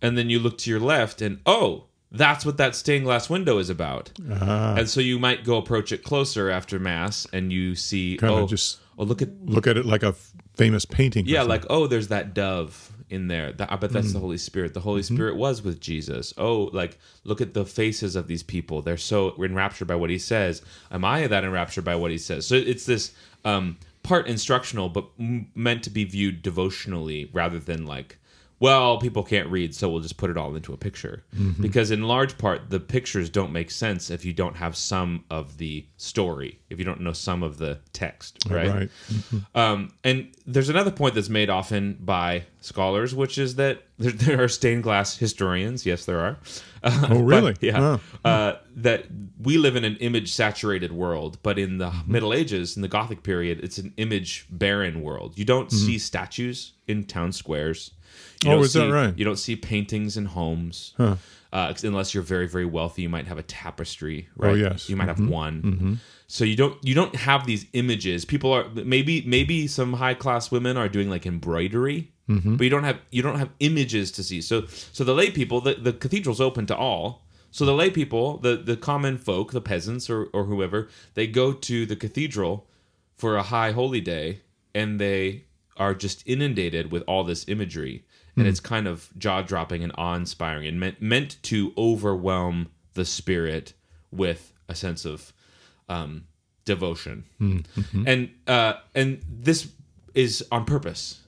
and 0.00 0.16
then 0.16 0.30
you 0.30 0.38
look 0.38 0.58
to 0.58 0.70
your 0.70 0.80
left 0.80 1.20
and 1.20 1.40
oh, 1.44 1.87
that's 2.10 2.46
what 2.46 2.56
that 2.56 2.74
stained 2.74 3.04
glass 3.04 3.28
window 3.28 3.58
is 3.58 3.70
about. 3.70 4.12
Uh-huh. 4.30 4.76
And 4.78 4.88
so 4.88 5.00
you 5.00 5.18
might 5.18 5.44
go 5.44 5.58
approach 5.58 5.92
it 5.92 6.02
closer 6.02 6.50
after 6.50 6.78
mass, 6.78 7.26
and 7.32 7.52
you 7.52 7.74
see 7.74 8.16
Kinda 8.18 8.34
oh, 8.34 8.46
just- 8.46 8.78
oh 8.98 9.04
look 9.04 9.22
at 9.22 9.28
Look 9.44 9.66
at 9.66 9.76
it 9.76 9.86
like 9.86 10.02
a 10.02 10.08
f- 10.08 10.32
famous 10.54 10.84
painting. 10.84 11.26
yeah, 11.26 11.42
like 11.42 11.64
oh, 11.68 11.86
there's 11.86 12.08
that 12.08 12.34
dove 12.34 12.92
in 13.10 13.28
there. 13.28 13.54
I 13.58 13.76
bet 13.76 13.90
that's 13.90 14.08
mm. 14.08 14.12
the 14.14 14.18
Holy 14.20 14.38
Spirit. 14.38 14.74
The 14.74 14.80
Holy 14.80 15.02
mm-hmm. 15.02 15.14
Spirit 15.14 15.36
was 15.36 15.62
with 15.62 15.80
Jesus. 15.80 16.34
Oh, 16.36 16.70
like 16.72 16.98
look 17.24 17.40
at 17.40 17.54
the 17.54 17.64
faces 17.64 18.16
of 18.16 18.26
these 18.26 18.42
people. 18.42 18.82
They're 18.82 18.96
so 18.96 19.34
enraptured 19.42 19.88
by 19.88 19.94
what 19.94 20.10
he 20.10 20.18
says. 20.18 20.62
Am 20.90 21.04
I 21.04 21.26
that 21.26 21.44
enraptured 21.44 21.84
by 21.84 21.94
what 21.96 22.10
he 22.10 22.18
says? 22.18 22.46
So 22.46 22.54
it's 22.54 22.86
this 22.86 23.12
um, 23.44 23.78
part 24.02 24.26
instructional, 24.26 24.88
but 24.88 25.06
m- 25.18 25.50
meant 25.54 25.82
to 25.84 25.90
be 25.90 26.04
viewed 26.04 26.42
devotionally 26.42 27.30
rather 27.32 27.58
than 27.58 27.86
like. 27.86 28.18
Well, 28.60 28.98
people 28.98 29.22
can't 29.22 29.48
read, 29.48 29.74
so 29.74 29.88
we'll 29.88 30.00
just 30.00 30.16
put 30.16 30.30
it 30.30 30.36
all 30.36 30.54
into 30.56 30.72
a 30.72 30.76
picture. 30.76 31.22
Because 31.60 31.92
in 31.92 32.02
large 32.02 32.36
part, 32.38 32.70
the 32.70 32.80
pictures 32.80 33.30
don't 33.30 33.52
make 33.52 33.70
sense 33.70 34.10
if 34.10 34.24
you 34.24 34.32
don't 34.32 34.56
have 34.56 34.76
some 34.76 35.24
of 35.30 35.58
the 35.58 35.86
story, 35.96 36.58
if 36.68 36.78
you 36.78 36.84
don't 36.84 37.00
know 37.00 37.12
some 37.12 37.42
of 37.44 37.58
the 37.58 37.78
text, 37.92 38.38
right? 38.50 38.68
right. 38.68 38.90
Um, 39.54 39.92
and 40.02 40.28
there's 40.44 40.68
another 40.70 40.90
point 40.90 41.14
that's 41.14 41.28
made 41.28 41.50
often 41.50 41.98
by 42.00 42.44
scholars, 42.60 43.14
which 43.14 43.38
is 43.38 43.54
that 43.56 43.82
there, 43.98 44.10
there 44.12 44.42
are 44.42 44.48
stained 44.48 44.82
glass 44.82 45.16
historians. 45.16 45.86
Yes, 45.86 46.04
there 46.04 46.18
are. 46.20 46.36
Uh, 46.80 47.08
Oh, 47.10 47.20
really? 47.22 47.54
but, 47.54 47.62
yeah. 47.64 47.80
Wow. 47.80 48.00
Uh, 48.24 48.52
that 48.76 49.06
we 49.42 49.58
live 49.58 49.74
in 49.74 49.82
an 49.84 49.96
image 49.96 50.30
saturated 50.32 50.92
world, 50.92 51.36
but 51.42 51.58
in 51.58 51.78
the 51.78 51.90
Mm-hmm. 51.90 52.12
Middle 52.12 52.32
Ages, 52.32 52.76
in 52.76 52.82
the 52.82 52.88
Gothic 52.88 53.24
period, 53.24 53.58
it's 53.64 53.78
an 53.78 53.92
image 53.96 54.46
barren 54.48 55.02
world. 55.02 55.36
You 55.36 55.44
don't 55.44 55.72
see 55.72 55.98
statues 55.98 56.74
in 56.86 57.02
town 57.04 57.32
squares. 57.32 57.90
You 58.44 58.48
Mm-hmm. 58.48 58.48
Oh, 58.50 58.54
don't 58.56 58.64
is 58.64 58.72
that 58.74 58.80
see- 58.86 58.90
right? 58.90 59.18
You 59.18 59.24
don't 59.24 59.38
see 59.38 59.56
paintings 59.56 60.16
in 60.16 60.26
homes. 60.26 60.94
Huh. 60.96 61.16
Uh, 61.50 61.72
unless 61.82 62.12
you're 62.12 62.22
very, 62.22 62.46
very 62.46 62.66
wealthy, 62.66 63.00
you 63.02 63.08
might 63.08 63.26
have 63.26 63.38
a 63.38 63.42
tapestry. 63.42 64.28
Right? 64.36 64.50
Oh, 64.50 64.54
yes. 64.54 64.90
You 64.90 64.96
might 64.96 65.08
have 65.08 65.18
one. 65.18 65.98
So 66.26 66.44
you 66.44 66.56
don't 66.56 66.76
you 66.84 66.94
don't 66.94 67.14
have 67.16 67.46
these 67.46 67.64
images. 67.72 68.26
People 68.26 68.52
are 68.52 68.68
maybe 68.74 69.22
maybe 69.26 69.66
some 69.66 69.94
high 69.94 70.12
class 70.12 70.50
women 70.50 70.76
are 70.76 70.88
doing 70.88 71.08
like 71.08 71.24
embroidery, 71.24 72.12
but 72.28 72.60
you 72.64 72.68
don't 72.68 72.84
have 72.84 72.98
you 73.10 73.22
don't 73.22 73.38
have 73.38 73.48
images 73.60 74.12
to 74.12 74.22
see. 74.22 74.42
So 74.42 74.66
so 74.92 75.04
the 75.04 75.14
lay 75.14 75.30
people, 75.30 75.62
the, 75.62 75.74
the 75.74 75.94
cathedral's 75.94 76.40
open 76.40 76.66
to 76.66 76.76
all. 76.76 77.24
So 77.50 77.64
the 77.64 77.72
lay 77.72 77.88
people, 77.90 78.36
the 78.36 78.56
the 78.56 78.76
common 78.76 79.16
folk, 79.16 79.52
the 79.52 79.62
peasants 79.62 80.10
or 80.10 80.26
or 80.34 80.44
whoever, 80.44 80.88
they 81.14 81.26
go 81.26 81.54
to 81.54 81.86
the 81.86 81.96
cathedral 81.96 82.66
for 83.16 83.36
a 83.38 83.42
high 83.44 83.72
holy 83.72 84.02
day, 84.02 84.42
and 84.74 85.00
they 85.00 85.44
are 85.78 85.94
just 85.94 86.22
inundated 86.26 86.90
with 86.92 87.02
all 87.06 87.24
this 87.24 87.46
imagery, 87.48 88.04
and 88.36 88.46
it's 88.46 88.60
kind 88.60 88.86
of 88.86 89.10
jaw 89.18 89.42
dropping 89.42 89.82
and 89.82 89.92
awe 89.96 90.14
inspiring, 90.14 90.66
and 90.66 90.78
meant 90.78 91.00
meant 91.02 91.42
to 91.44 91.72
overwhelm 91.76 92.68
the 92.94 93.04
spirit 93.04 93.72
with 94.10 94.52
a 94.68 94.74
sense 94.74 95.04
of 95.04 95.32
um, 95.88 96.24
devotion, 96.64 97.24
and 98.06 98.30
uh, 98.46 98.74
and 98.94 99.22
this 99.28 99.68
is 100.14 100.44
on 100.50 100.64
purpose. 100.64 101.20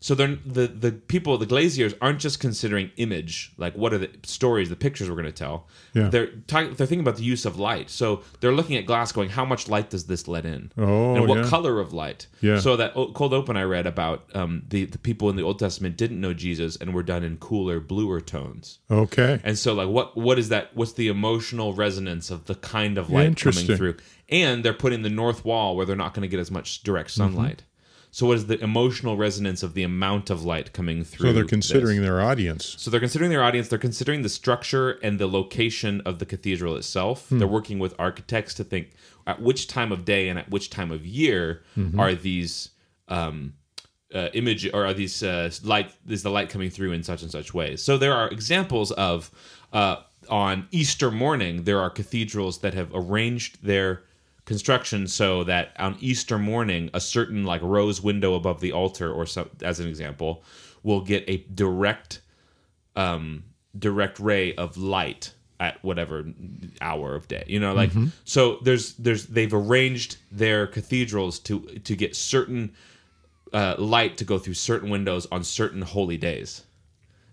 So 0.00 0.14
they're 0.14 0.36
the 0.46 0.68
the 0.68 0.92
people, 0.92 1.36
the 1.38 1.46
glaziers, 1.46 1.94
aren't 2.00 2.20
just 2.20 2.38
considering 2.38 2.92
image, 2.96 3.52
like 3.56 3.74
what 3.74 3.92
are 3.92 3.98
the 3.98 4.10
stories, 4.22 4.68
the 4.68 4.76
pictures 4.76 5.08
we're 5.08 5.16
going 5.16 5.26
to 5.26 5.32
tell. 5.32 5.66
Yeah. 5.92 6.08
They're 6.08 6.28
talking, 6.46 6.74
they're 6.74 6.86
thinking 6.86 7.00
about 7.00 7.16
the 7.16 7.24
use 7.24 7.44
of 7.44 7.58
light. 7.58 7.90
So 7.90 8.22
they're 8.40 8.52
looking 8.52 8.76
at 8.76 8.86
glass, 8.86 9.10
going, 9.10 9.30
how 9.30 9.44
much 9.44 9.68
light 9.68 9.90
does 9.90 10.06
this 10.06 10.28
let 10.28 10.46
in? 10.46 10.70
Oh, 10.78 11.16
and 11.16 11.26
what 11.26 11.38
yeah. 11.38 11.48
color 11.48 11.80
of 11.80 11.92
light? 11.92 12.28
Yeah. 12.40 12.60
So 12.60 12.76
that 12.76 12.94
cold 12.94 13.34
open 13.34 13.56
I 13.56 13.62
read 13.62 13.86
about 13.86 14.24
um, 14.34 14.62
the 14.68 14.84
the 14.84 14.98
people 14.98 15.30
in 15.30 15.36
the 15.36 15.42
Old 15.42 15.58
Testament 15.58 15.96
didn't 15.96 16.20
know 16.20 16.32
Jesus 16.32 16.76
and 16.76 16.94
were 16.94 17.02
done 17.02 17.24
in 17.24 17.36
cooler, 17.38 17.80
bluer 17.80 18.20
tones. 18.20 18.78
Okay. 18.90 19.40
And 19.42 19.58
so, 19.58 19.74
like, 19.74 19.88
what 19.88 20.16
what 20.16 20.38
is 20.38 20.48
that? 20.50 20.76
What's 20.76 20.92
the 20.92 21.08
emotional 21.08 21.72
resonance 21.72 22.30
of 22.30 22.44
the 22.44 22.54
kind 22.54 22.98
of 22.98 23.10
light 23.10 23.36
coming 23.36 23.66
through? 23.66 23.96
And 24.28 24.64
they're 24.64 24.74
putting 24.74 25.02
the 25.02 25.10
north 25.10 25.44
wall 25.44 25.74
where 25.74 25.86
they're 25.86 25.96
not 25.96 26.14
going 26.14 26.22
to 26.22 26.28
get 26.28 26.38
as 26.38 26.50
much 26.50 26.82
direct 26.82 27.08
Mm-hmm. 27.08 27.64
So, 28.10 28.26
what 28.26 28.36
is 28.38 28.46
the 28.46 28.58
emotional 28.62 29.16
resonance 29.16 29.62
of 29.62 29.74
the 29.74 29.82
amount 29.82 30.30
of 30.30 30.44
light 30.44 30.72
coming 30.72 31.04
through? 31.04 31.28
So 31.28 31.32
they're 31.32 31.42
this? 31.44 31.50
considering 31.50 32.00
their 32.02 32.20
audience. 32.20 32.74
So 32.78 32.90
they're 32.90 33.00
considering 33.00 33.30
their 33.30 33.42
audience. 33.42 33.68
They're 33.68 33.78
considering 33.78 34.22
the 34.22 34.28
structure 34.28 34.92
and 35.02 35.18
the 35.18 35.26
location 35.26 36.00
of 36.06 36.18
the 36.18 36.26
cathedral 36.26 36.76
itself. 36.76 37.28
Hmm. 37.28 37.38
They're 37.38 37.48
working 37.48 37.78
with 37.78 37.94
architects 37.98 38.54
to 38.54 38.64
think 38.64 38.92
at 39.26 39.42
which 39.42 39.66
time 39.68 39.92
of 39.92 40.04
day 40.04 40.28
and 40.28 40.38
at 40.38 40.50
which 40.50 40.70
time 40.70 40.90
of 40.90 41.04
year 41.06 41.62
Mm-hmm. 41.76 42.00
are 42.00 42.14
these 42.14 42.70
um, 43.08 43.54
uh, 44.14 44.28
image 44.32 44.66
or 44.72 44.86
are 44.86 44.94
these 44.94 45.22
uh, 45.22 45.50
light 45.62 45.92
is 46.08 46.22
the 46.22 46.30
light 46.30 46.48
coming 46.48 46.70
through 46.70 46.92
in 46.92 47.02
such 47.02 47.22
and 47.22 47.30
such 47.30 47.52
ways. 47.52 47.82
So 47.82 47.98
there 47.98 48.14
are 48.14 48.28
examples 48.30 48.90
of 48.92 49.30
uh, 49.72 49.96
on 50.30 50.66
Easter 50.70 51.10
morning 51.10 51.64
there 51.64 51.80
are 51.80 51.90
cathedrals 51.90 52.58
that 52.60 52.72
have 52.74 52.90
arranged 52.94 53.62
their 53.62 54.02
construction 54.48 55.06
so 55.06 55.44
that 55.44 55.72
on 55.78 55.94
Easter 56.00 56.38
morning 56.38 56.88
a 56.94 57.00
certain 57.00 57.44
like 57.44 57.60
rose 57.62 58.02
window 58.02 58.34
above 58.34 58.60
the 58.60 58.72
altar 58.72 59.12
or 59.12 59.26
so, 59.26 59.46
as 59.62 59.78
an 59.78 59.86
example 59.86 60.42
will 60.82 61.02
get 61.02 61.22
a 61.28 61.36
direct 61.54 62.22
um, 62.96 63.44
direct 63.78 64.18
ray 64.18 64.54
of 64.54 64.78
light 64.78 65.34
at 65.60 65.82
whatever 65.84 66.24
hour 66.80 67.14
of 67.14 67.26
day 67.28 67.44
you 67.46 67.60
know 67.60 67.74
like 67.74 67.90
so 68.24 68.58
there's 68.62 68.94
there's 68.94 69.26
they've 69.26 69.52
arranged 69.52 70.16
their 70.32 70.66
cathedrals 70.66 71.38
to 71.38 71.60
to 71.84 71.94
get 71.94 72.16
certain 72.16 72.72
uh, 73.52 73.74
light 73.78 74.16
to 74.16 74.24
go 74.24 74.38
through 74.38 74.54
certain 74.54 74.88
windows 74.88 75.26
on 75.32 75.42
certain 75.42 75.82
holy 75.82 76.16
days. 76.16 76.62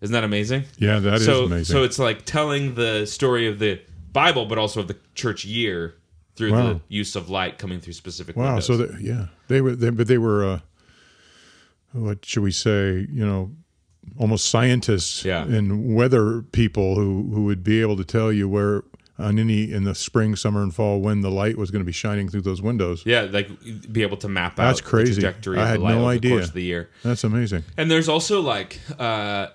Isn't 0.01 0.13
that 0.13 0.23
amazing? 0.23 0.63
Yeah, 0.77 0.99
that 0.99 1.15
is 1.15 1.25
so, 1.25 1.45
amazing. 1.45 1.65
So 1.65 1.83
it's 1.83 1.99
like 1.99 2.25
telling 2.25 2.75
the 2.75 3.05
story 3.05 3.47
of 3.47 3.59
the 3.59 3.81
Bible, 4.13 4.45
but 4.45 4.57
also 4.57 4.81
of 4.81 4.87
the 4.87 4.97
church 5.13 5.45
year 5.45 5.95
through 6.35 6.51
Wow. 6.51 6.73
the 6.73 6.81
use 6.89 7.15
of 7.15 7.29
light 7.29 7.57
coming 7.57 7.79
through 7.79 7.93
specific 7.93 8.35
wow. 8.35 8.45
windows. 8.55 8.65
So 8.65 8.77
that, 8.77 9.01
yeah, 9.01 9.27
they 9.47 9.61
were, 9.61 9.75
they, 9.75 9.89
but 9.89 10.07
they 10.07 10.17
were, 10.17 10.43
uh, 10.45 10.59
what 11.93 12.25
should 12.25 12.43
we 12.43 12.51
say? 12.51 13.07
You 13.09 13.25
know, 13.25 13.51
almost 14.17 14.49
scientists 14.49 15.23
Yeah. 15.25 15.43
and 15.45 15.95
weather 15.95 16.41
people 16.41 16.95
who 16.95 17.29
who 17.33 17.45
would 17.45 17.63
be 17.63 17.81
able 17.81 17.97
to 17.97 18.03
tell 18.03 18.31
you 18.31 18.47
where 18.49 18.83
on 19.17 19.39
any 19.39 19.71
in 19.71 19.85
the 19.85 19.95
spring, 19.95 20.35
summer, 20.35 20.61
and 20.61 20.75
fall 20.75 20.99
when 20.99 21.21
the 21.21 21.31
light 21.31 21.57
was 21.57 21.71
going 21.71 21.79
to 21.79 21.85
be 21.85 21.93
shining 21.93 22.27
through 22.27 22.41
those 22.41 22.61
windows. 22.61 23.01
yeah, 23.05 23.21
like 23.21 23.49
be 23.89 24.01
able 24.01 24.17
to 24.17 24.27
map 24.27 24.59
out 24.59 24.65
That's 24.67 24.81
crazy. 24.81 25.13
the 25.15 25.21
trajectory 25.21 25.57
I 25.57 25.61
of 25.61 25.67
had 25.69 25.79
the 25.79 25.83
light 25.85 25.93
no 25.95 26.01
over 26.01 26.09
idea. 26.11 26.31
the 26.31 26.35
course 26.37 26.47
of 26.49 26.53
the 26.53 26.63
year. 26.63 26.89
That's 27.01 27.23
amazing. 27.23 27.63
And 27.77 27.89
there's 27.89 28.09
also 28.09 28.41
like, 28.41 28.81
uh, 28.99 29.47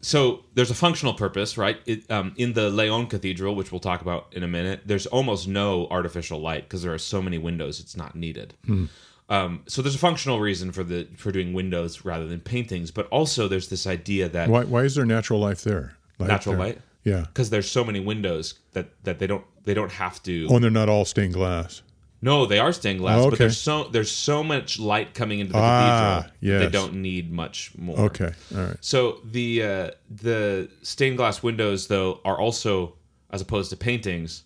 so 0.00 0.44
there's 0.54 0.70
a 0.70 0.74
functional 0.74 1.14
purpose, 1.14 1.58
right? 1.58 1.78
It, 1.86 2.10
um, 2.10 2.32
in 2.36 2.54
the 2.54 2.70
Leon 2.70 3.06
Cathedral, 3.08 3.54
which 3.54 3.70
we'll 3.70 3.80
talk 3.80 4.00
about 4.00 4.28
in 4.32 4.42
a 4.42 4.48
minute, 4.48 4.82
there's 4.86 5.06
almost 5.06 5.46
no 5.46 5.86
artificial 5.90 6.40
light 6.40 6.64
because 6.64 6.82
there 6.82 6.92
are 6.94 6.98
so 6.98 7.20
many 7.20 7.38
windows; 7.38 7.80
it's 7.80 7.96
not 7.96 8.14
needed. 8.16 8.54
Hmm. 8.64 8.86
Um, 9.28 9.62
so 9.68 9.80
there's 9.80 9.94
a 9.94 9.98
functional 9.98 10.40
reason 10.40 10.72
for 10.72 10.82
the 10.82 11.06
for 11.16 11.30
doing 11.30 11.52
windows 11.52 12.04
rather 12.04 12.26
than 12.26 12.40
paintings, 12.40 12.90
but 12.90 13.06
also 13.08 13.46
there's 13.46 13.68
this 13.68 13.86
idea 13.86 14.28
that 14.28 14.48
Why 14.48 14.64
why 14.64 14.82
is 14.82 14.94
there 14.94 15.04
natural 15.06 15.38
life 15.38 15.62
there? 15.62 15.94
Light 16.18 16.28
natural 16.28 16.56
there? 16.56 16.64
light, 16.66 16.78
Yeah. 17.04 17.20
because 17.28 17.50
there's 17.50 17.70
so 17.70 17.84
many 17.84 18.00
windows 18.00 18.54
that 18.72 18.88
that 19.04 19.18
they 19.18 19.26
don't 19.26 19.44
they 19.64 19.74
don't 19.74 19.92
have 19.92 20.22
to. 20.24 20.46
Oh, 20.50 20.54
and 20.56 20.64
they're 20.64 20.70
not 20.70 20.88
all 20.88 21.04
stained 21.04 21.34
glass. 21.34 21.82
No, 22.22 22.44
they 22.46 22.58
are 22.58 22.72
stained 22.72 22.98
glass, 23.00 23.18
Oh, 23.18 23.30
but 23.30 23.38
there's 23.38 23.56
so 23.58 23.84
there's 23.84 24.10
so 24.10 24.42
much 24.44 24.78
light 24.78 25.14
coming 25.14 25.38
into 25.40 25.52
the 25.54 25.58
Ah, 25.58 26.22
cathedral. 26.22 26.36
yes. 26.40 26.64
They 26.64 26.70
don't 26.70 26.94
need 26.94 27.32
much 27.32 27.72
more. 27.78 27.98
Okay. 27.98 28.32
All 28.54 28.62
right. 28.64 28.76
So 28.80 29.20
the 29.24 29.62
uh, 29.62 29.90
the 30.10 30.68
stained 30.82 31.16
glass 31.16 31.42
windows, 31.42 31.86
though, 31.86 32.20
are 32.24 32.38
also, 32.38 32.94
as 33.30 33.40
opposed 33.40 33.70
to 33.70 33.76
paintings, 33.76 34.42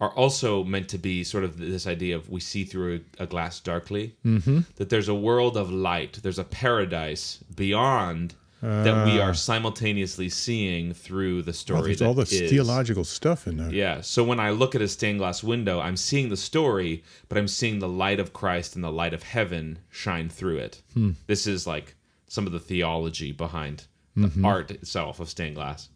are 0.00 0.10
also 0.10 0.62
meant 0.62 0.88
to 0.90 0.98
be 0.98 1.24
sort 1.24 1.42
of 1.42 1.56
this 1.58 1.86
idea 1.86 2.14
of 2.16 2.28
we 2.30 2.38
see 2.38 2.64
through 2.64 3.00
a, 3.18 3.24
a 3.24 3.26
glass 3.26 3.58
darkly. 3.60 4.14
Mm-hmm. 4.24 4.60
That 4.76 4.90
there's 4.90 5.08
a 5.08 5.14
world 5.14 5.56
of 5.56 5.70
light, 5.70 6.20
there's 6.22 6.38
a 6.38 6.44
paradise 6.44 7.38
beyond 7.56 8.34
that 8.62 9.04
we 9.06 9.20
are 9.20 9.34
simultaneously 9.34 10.28
seeing 10.28 10.94
through 10.94 11.42
the 11.42 11.52
story. 11.52 11.80
Ah. 11.80 11.84
there's 11.84 12.02
all 12.02 12.14
the 12.14 12.22
is. 12.22 12.50
theological 12.50 13.04
stuff 13.04 13.46
in 13.46 13.58
there. 13.58 13.70
Yeah. 13.70 14.00
So 14.00 14.24
when 14.24 14.40
I 14.40 14.50
look 14.50 14.74
at 14.74 14.80
a 14.80 14.88
stained 14.88 15.18
glass 15.18 15.42
window, 15.42 15.80
I'm 15.80 15.96
seeing 15.96 16.30
the 16.30 16.36
story, 16.36 17.04
but 17.28 17.38
I'm 17.38 17.48
seeing 17.48 17.78
the 17.78 17.88
light 17.88 18.18
of 18.18 18.32
Christ 18.32 18.74
and 18.74 18.82
the 18.82 18.90
light 18.90 19.14
of 19.14 19.22
heaven 19.22 19.78
shine 19.90 20.28
through 20.28 20.58
it. 20.58 20.82
This 21.26 21.46
is 21.46 21.66
like 21.66 21.94
some 22.28 22.46
of 22.46 22.52
the 22.52 22.60
theology 22.60 23.32
behind 23.32 23.84
the 24.14 24.32
art 24.42 24.70
itself 24.70 25.20
of 25.20 25.28
stained 25.28 25.56
glass. 25.56 25.88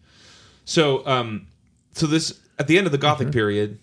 So, 0.66 1.05
um, 1.07 1.46
so 1.92 2.07
this 2.07 2.38
at 2.59 2.66
the 2.68 2.77
end 2.77 2.87
of 2.87 2.92
the 2.92 2.99
Gothic 2.99 3.33
period, 3.33 3.79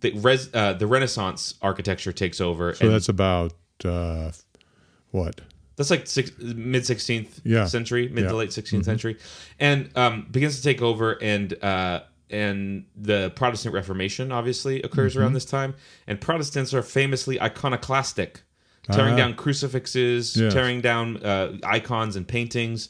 the 0.00 0.12
res, 0.12 0.48
uh, 0.54 0.74
the 0.74 0.86
Renaissance 0.86 1.54
architecture 1.60 2.12
takes 2.12 2.40
over, 2.40 2.74
So 2.74 2.86
and 2.86 2.94
that's 2.94 3.08
about 3.08 3.52
uh, 3.84 4.30
what? 5.10 5.40
That's 5.76 5.90
like 5.90 6.06
six, 6.06 6.30
mid 6.38 6.82
16th 6.82 7.40
Yeah. 7.44 7.58
Mm-hmm. 7.60 7.66
century, 7.68 8.08
mid 8.08 8.24
Yeah. 8.24 8.30
to 8.30 8.36
late 8.36 8.50
16th 8.50 8.84
century, 8.84 9.16
and 9.60 9.90
um, 9.96 10.26
begins 10.30 10.56
to 10.56 10.62
take 10.62 10.82
over. 10.82 11.12
And 11.22 11.52
uh, 11.62 12.00
and 12.28 12.86
the 12.96 13.30
Protestant 13.36 13.72
Reformation 13.74 14.32
obviously 14.32 14.82
occurs 14.82 15.12
Mm-hmm. 15.12 15.22
around 15.22 15.32
this 15.34 15.44
time. 15.44 15.74
And 16.08 16.20
Protestants 16.20 16.74
are 16.74 16.82
famously 16.82 17.40
iconoclastic, 17.40 18.42
tearing 18.90 19.14
Ah. 19.14 19.18
down 19.18 19.34
crucifixes, 19.34 20.36
Yes. 20.36 20.42
Mm-hmm. 20.42 20.58
tearing 20.58 20.80
down 20.80 21.16
uh, 21.18 21.56
icons 21.64 22.16
and 22.16 22.26
paintings, 22.26 22.88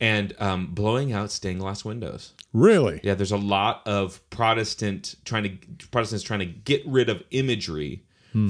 and 0.00 0.34
um, 0.38 0.68
blowing 0.72 1.12
out 1.12 1.30
stained 1.30 1.60
glass 1.60 1.84
windows. 1.84 2.32
Really? 2.54 3.00
Yeah, 3.02 3.12
there's 3.14 3.30
a 3.32 3.36
lot 3.36 3.82
of 3.86 4.20
Protestant 4.30 5.16
trying 5.26 5.42
to 5.44 5.86
Protestants 5.90 6.22
trying 6.24 6.40
to 6.40 6.46
get 6.46 6.82
rid 6.86 7.10
of 7.10 7.22
imagery 7.30 8.04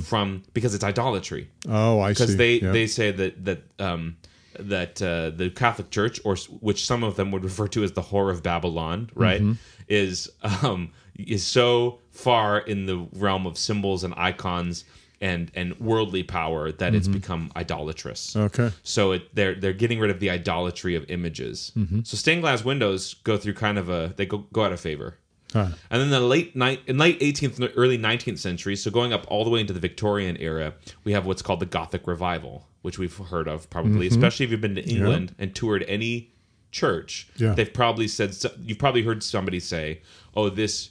from 0.04 0.42
because 0.52 0.74
it's 0.74 0.84
idolatry 0.84 1.48
Oh, 1.68 2.00
I 2.00 2.12
see. 2.12 2.22
because 2.24 2.36
they 2.36 2.54
Yeah. 2.60 2.72
they 2.72 2.86
say 2.86 3.10
that 3.12 3.44
that 3.44 3.62
um, 3.78 4.16
that 4.58 5.00
uh, 5.00 5.30
the 5.30 5.50
Catholic 5.50 5.90
Church, 5.90 6.20
or 6.24 6.36
which 6.60 6.84
some 6.84 7.02
of 7.04 7.16
them 7.16 7.30
would 7.30 7.44
refer 7.44 7.68
to 7.68 7.84
as 7.84 7.92
the 7.92 8.02
whore 8.02 8.30
of 8.30 8.42
Babylon, 8.42 9.08
right, 9.14 9.40
Mm-hmm. 9.40 9.52
is 9.88 10.30
um, 10.62 10.90
is 11.16 11.44
so 11.46 11.98
far 12.10 12.58
in 12.58 12.86
the 12.86 13.06
realm 13.14 13.46
of 13.46 13.56
symbols 13.56 14.04
and 14.04 14.12
icons 14.16 14.84
and 15.20 15.50
and 15.54 15.78
worldly 15.80 16.22
power 16.22 16.70
that 16.72 16.94
it's 16.94 17.08
become 17.08 17.50
idolatrous. 17.56 18.34
Mm-hmm. 18.34 18.60
Okay. 18.60 18.74
So 18.82 19.12
it, 19.12 19.34
they're 19.34 19.54
they're 19.54 19.72
getting 19.72 20.00
rid 20.00 20.10
of 20.10 20.20
the 20.20 20.30
idolatry 20.30 20.94
of 20.96 21.08
images. 21.10 21.72
Mm-hmm. 21.76 22.00
So 22.04 22.16
stained 22.16 22.42
glass 22.42 22.64
windows 22.64 23.14
go 23.24 23.36
through 23.36 23.54
kind 23.54 23.78
of 23.78 23.88
a 23.88 24.12
they 24.16 24.26
go 24.26 24.38
go 24.52 24.64
out 24.64 24.72
of 24.72 24.80
favor. 24.80 25.16
Huh. 25.52 25.68
And 25.90 26.02
then 26.02 26.10
the 26.10 26.20
late 26.20 26.54
night, 26.54 26.82
in 26.86 26.98
late 26.98 27.18
18th, 27.20 27.58
and 27.58 27.72
early 27.76 27.96
19th 27.98 28.38
century, 28.38 28.76
so 28.76 28.90
going 28.90 29.12
up 29.12 29.24
all 29.28 29.44
the 29.44 29.50
way 29.50 29.60
into 29.60 29.72
the 29.72 29.80
Victorian 29.80 30.36
era, 30.38 30.74
we 31.04 31.12
have 31.12 31.24
what's 31.26 31.40
called 31.42 31.60
the 31.60 31.66
Gothic 31.66 32.06
Revival, 32.06 32.66
which 32.82 32.98
we've 32.98 33.16
heard 33.16 33.48
of 33.48 33.68
probably, 33.70 34.08
Mm-hmm. 34.08 34.14
especially 34.16 34.44
if 34.44 34.50
you've 34.52 34.60
been 34.60 34.74
to 34.74 34.84
England 34.88 35.34
and 35.38 35.54
toured 35.54 35.84
any 35.88 36.30
church. 36.70 37.28
Yeah. 37.36 37.54
They've 37.54 37.72
probably 37.72 38.08
said 38.08 38.36
you've 38.62 38.78
probably 38.78 39.02
heard 39.02 39.22
somebody 39.22 39.60
say, 39.60 40.02
"Oh, 40.34 40.50
this." 40.50 40.90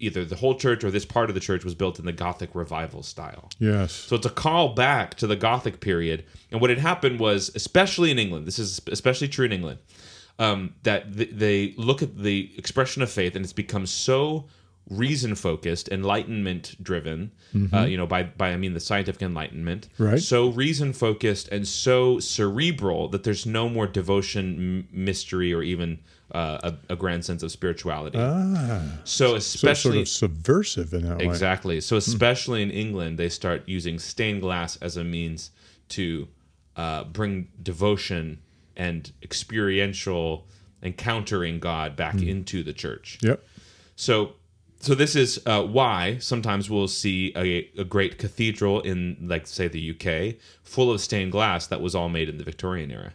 Either 0.00 0.24
the 0.24 0.36
whole 0.36 0.54
church 0.54 0.84
or 0.84 0.92
this 0.92 1.04
part 1.04 1.28
of 1.28 1.34
the 1.34 1.40
church 1.40 1.64
was 1.64 1.74
built 1.74 1.98
in 1.98 2.04
the 2.04 2.12
Gothic 2.12 2.50
revival 2.54 3.02
style. 3.02 3.50
Yes. 3.58 3.90
So 3.90 4.14
it's 4.14 4.26
a 4.26 4.30
call 4.30 4.68
back 4.74 5.16
to 5.16 5.26
the 5.26 5.34
Gothic 5.34 5.80
period. 5.80 6.24
And 6.52 6.60
what 6.60 6.70
had 6.70 6.78
happened 6.78 7.18
was, 7.18 7.50
especially 7.56 8.12
in 8.12 8.18
England, 8.20 8.46
this 8.46 8.60
is 8.60 8.80
especially 8.92 9.26
true 9.26 9.44
in 9.46 9.50
England, 9.50 9.80
um, 10.38 10.74
that 10.84 11.16
th- 11.16 11.30
they 11.32 11.74
look 11.76 12.02
at 12.02 12.16
the 12.18 12.52
expression 12.56 13.02
of 13.02 13.10
faith 13.10 13.34
and 13.36 13.44
it's 13.44 13.52
become 13.52 13.86
so 13.86 14.46
reason 14.90 15.34
focused, 15.34 15.88
enlightenment 15.90 16.82
driven. 16.82 17.30
Uh, 17.72 17.80
you 17.80 17.96
know, 17.96 18.06
by 18.06 18.22
by 18.22 18.50
I 18.52 18.56
mean 18.56 18.74
the 18.74 18.80
scientific 18.80 19.22
enlightenment. 19.22 19.88
Right. 19.98 20.20
So 20.20 20.48
reason 20.48 20.92
focused 20.92 21.48
and 21.48 21.66
so 21.66 22.18
cerebral 22.20 23.08
that 23.08 23.24
there's 23.24 23.46
no 23.46 23.68
more 23.68 23.86
devotion, 23.86 24.86
m- 24.92 25.04
mystery, 25.04 25.52
or 25.52 25.62
even 25.62 25.98
uh, 26.32 26.72
a, 26.88 26.92
a 26.92 26.96
grand 26.96 27.24
sense 27.24 27.42
of 27.42 27.50
spirituality. 27.50 28.18
ah, 28.20 28.82
so 29.04 29.28
so 29.30 29.34
especially 29.36 29.92
sort 29.92 30.02
of 30.02 30.08
subversive 30.08 30.92
in 30.94 31.08
that 31.08 31.18
way. 31.18 31.24
Exactly. 31.24 31.80
So 31.80 31.96
especially 31.96 32.62
in 32.62 32.70
England, 32.70 33.18
they 33.18 33.30
start 33.30 33.62
using 33.66 33.98
stained 33.98 34.42
glass 34.42 34.76
as 34.76 34.96
a 34.96 35.04
means 35.04 35.50
to 35.90 36.28
uh, 36.76 37.04
bring 37.04 37.48
devotion 37.62 38.40
and 38.78 39.12
experiential 39.22 40.46
encountering 40.82 41.58
God 41.58 41.96
back 41.96 42.22
into 42.22 42.62
the 42.62 42.72
church. 42.72 43.18
Yep. 43.20 43.44
So, 43.96 44.34
so 44.78 44.94
this 44.94 45.16
is 45.16 45.40
uh, 45.44 45.64
why 45.64 46.18
sometimes 46.18 46.70
we'll 46.70 46.86
see 46.88 47.32
a, 47.34 47.68
a 47.76 47.84
great 47.84 48.16
cathedral 48.16 48.80
in, 48.80 49.16
like, 49.20 49.48
say, 49.48 49.66
the 49.66 49.90
UK, 49.90 50.36
full 50.62 50.92
of 50.92 51.00
stained 51.00 51.32
glass 51.32 51.66
that 51.66 51.80
was 51.80 51.96
all 51.96 52.08
made 52.08 52.28
in 52.28 52.38
the 52.38 52.44
Victorian 52.44 52.92
era. 52.92 53.12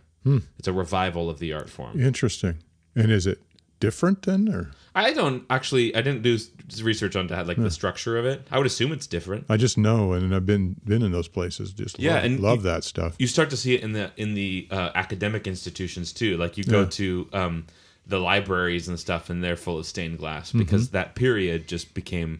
It's 0.59 0.67
a 0.67 0.73
revival 0.73 1.29
of 1.29 1.39
the 1.39 1.53
art 1.53 1.69
form. 1.69 1.99
Interesting. 1.99 2.59
And 2.95 3.11
is 3.11 3.25
it 3.25 3.39
different 3.87 4.21
then, 4.23 4.47
or 4.49 4.71
I 4.95 5.13
don't 5.13 5.43
actually. 5.49 5.95
I 5.95 6.01
didn't 6.01 6.21
do 6.23 6.37
research 6.81 7.15
on 7.15 7.27
that, 7.27 7.47
like 7.47 7.57
the 7.57 7.69
structure 7.71 8.17
of 8.17 8.25
it. 8.25 8.47
I 8.51 8.57
would 8.57 8.67
assume 8.67 8.91
it's 8.91 9.07
different. 9.07 9.45
I 9.49 9.57
just 9.57 9.77
know, 9.77 10.13
and 10.13 10.33
I've 10.35 10.45
been 10.45 10.75
been 10.85 11.01
in 11.03 11.11
those 11.11 11.27
places. 11.27 11.73
Just 11.73 11.99
Yeah, 11.99 12.15
love, 12.15 12.23
and 12.25 12.39
love 12.39 12.57
you- 12.59 12.63
that 12.71 12.83
stuff. 12.83 13.15
you 13.19 13.27
start 13.27 13.49
to 13.49 13.57
see 13.57 13.73
it 13.75 13.81
in 13.83 13.91
the 13.93 14.11
in 14.17 14.33
the 14.35 14.67
uh, 14.71 14.89
academic 14.95 15.47
institutions 15.47 16.13
too. 16.13 16.37
Like 16.37 16.57
you 16.57 16.63
go 16.63 16.81
Yeah. 16.81 16.89
to 17.01 17.27
um, 17.33 17.65
the 18.07 18.19
libraries 18.19 18.87
and 18.87 18.99
stuff, 18.99 19.29
and 19.29 19.43
they're 19.43 19.57
full 19.57 19.77
of 19.79 19.85
stained 19.85 20.17
glass 20.19 20.49
Mm-hmm. 20.49 20.59
because 20.59 20.89
that 20.89 21.15
period 21.15 21.67
just 21.67 21.93
became 21.93 22.39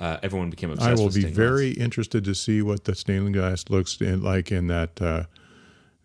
uh, 0.00 0.16
everyone 0.22 0.50
became 0.50 0.70
obsessed. 0.70 1.00
I 1.00 1.02
will 1.02 1.10
be 1.10 1.24
very 1.24 1.70
interested 1.70 2.24
to 2.24 2.34
see 2.34 2.60
what 2.62 2.84
the 2.84 2.94
stained 2.94 3.32
glass 3.34 3.64
looks 3.70 4.00
in, 4.00 4.22
like 4.22 4.50
in 4.52 4.66
that 4.66 5.00
uh, 5.00 5.24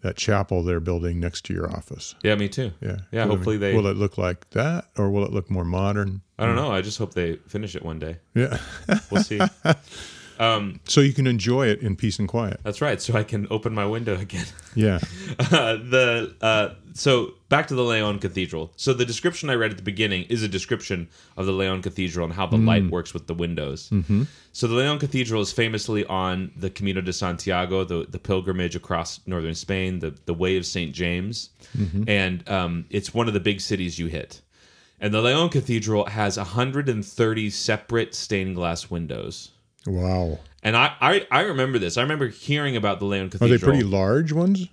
that 0.02 0.16
chapel 0.18 0.64
they're 0.64 0.80
building 0.80 1.20
next 1.20 1.46
to 1.46 1.54
your 1.54 1.70
office. 1.70 2.16
Yeah, 2.24 2.36
me 2.36 2.48
too. 2.50 2.72
Yeah, 2.82 3.00
yeah. 3.12 3.26
Will 3.26 3.34
it- 3.34 3.36
Hopefully 3.36 3.58
they. 3.58 3.74
will 3.76 3.88
it 3.88 3.98
look 3.98 4.18
like 4.18 4.50
that, 4.52 4.86
or 4.98 5.10
will 5.10 5.26
it 5.26 5.32
look 5.32 5.50
more 5.52 5.66
modern? 5.66 6.22
I 6.38 6.46
don't 6.46 6.56
know. 6.56 6.72
I 6.72 6.82
just 6.82 6.98
hope 6.98 7.14
they 7.14 7.36
finish 7.48 7.76
it 7.76 7.84
one 7.84 8.00
day. 8.00 8.18
Yeah, 8.34 8.58
We'll 9.12 9.24
see. 9.24 9.40
so 10.86 11.02
you 11.02 11.12
can 11.14 11.28
enjoy 11.28 11.68
it 11.68 11.82
in 11.82 11.96
peace 11.96 12.18
and 12.18 12.28
quiet. 12.28 12.62
That's 12.64 12.82
right. 12.82 13.02
So 13.02 13.14
I 13.14 13.24
can 13.24 13.46
open 13.50 13.74
my 13.74 13.86
window 13.86 14.18
again. 14.18 14.46
Yeah, 14.76 15.00
uh, 15.40 15.78
the 15.78 16.36
uh, 16.42 16.76
so 16.94 17.34
back 17.50 17.68
to 17.68 17.76
the 17.76 17.84
Leon 17.84 18.20
Cathedral. 18.20 18.72
So 18.76 18.94
the 18.94 19.04
description 19.04 19.50
I 19.50 19.56
read 19.56 19.72
at 19.72 19.78
the 19.78 19.84
beginning 19.84 20.26
is 20.30 20.44
a 20.44 20.48
description 20.48 21.10
of 21.36 21.48
the 21.48 21.52
Leon 21.52 21.82
Cathedral 21.82 22.26
and 22.26 22.34
how 22.34 22.46
the 22.46 22.58
light 22.58 22.88
works 22.90 23.14
with 23.14 23.26
the 23.26 23.34
windows. 23.34 23.90
Mm-hmm. 23.90 24.24
So 24.54 24.68
the 24.68 24.76
Leon 24.76 25.00
Cathedral 25.00 25.42
is 25.42 25.52
famously 25.52 26.06
on 26.06 26.52
the 26.56 26.70
Camino 26.70 27.02
de 27.02 27.12
Santiago, 27.12 27.84
the, 27.84 28.06
the 28.08 28.20
pilgrimage 28.20 28.76
across 28.76 29.20
northern 29.26 29.56
Spain, 29.56 30.00
the 30.00 30.16
the 30.26 30.36
Way 30.36 30.56
of 30.56 30.68
Saint 30.68 30.94
James, 30.94 31.50
and 32.08 32.48
um, 32.48 32.86
it's 32.92 33.12
one 33.12 33.28
of 33.28 33.34
the 33.34 33.40
big 33.40 33.60
cities 33.60 33.98
you 33.98 34.06
hit. 34.06 34.42
And 35.02 35.12
the 35.14 35.22
Leon 35.22 35.50
Cathedral 35.50 36.06
has 36.06 36.38
130 36.38 37.50
separate 37.50 38.14
stained 38.14 38.56
glass 38.56 38.92
windows 38.92 39.52
Wow. 39.86 40.40
And 40.64 40.76
I, 40.76 40.94
I, 41.00 41.28
I 41.32 41.42
remember 41.42 41.80
this. 41.80 41.98
I 41.98 42.02
remember 42.02 42.28
hearing 42.28 42.76
about 42.76 43.00
the 43.00 43.06
Leon 43.06 43.30
Cathedral. 43.30 43.54
Are 43.54 43.58
they 43.58 43.64
pretty 43.64 43.84
large 43.84 44.32
ones? 44.32 44.68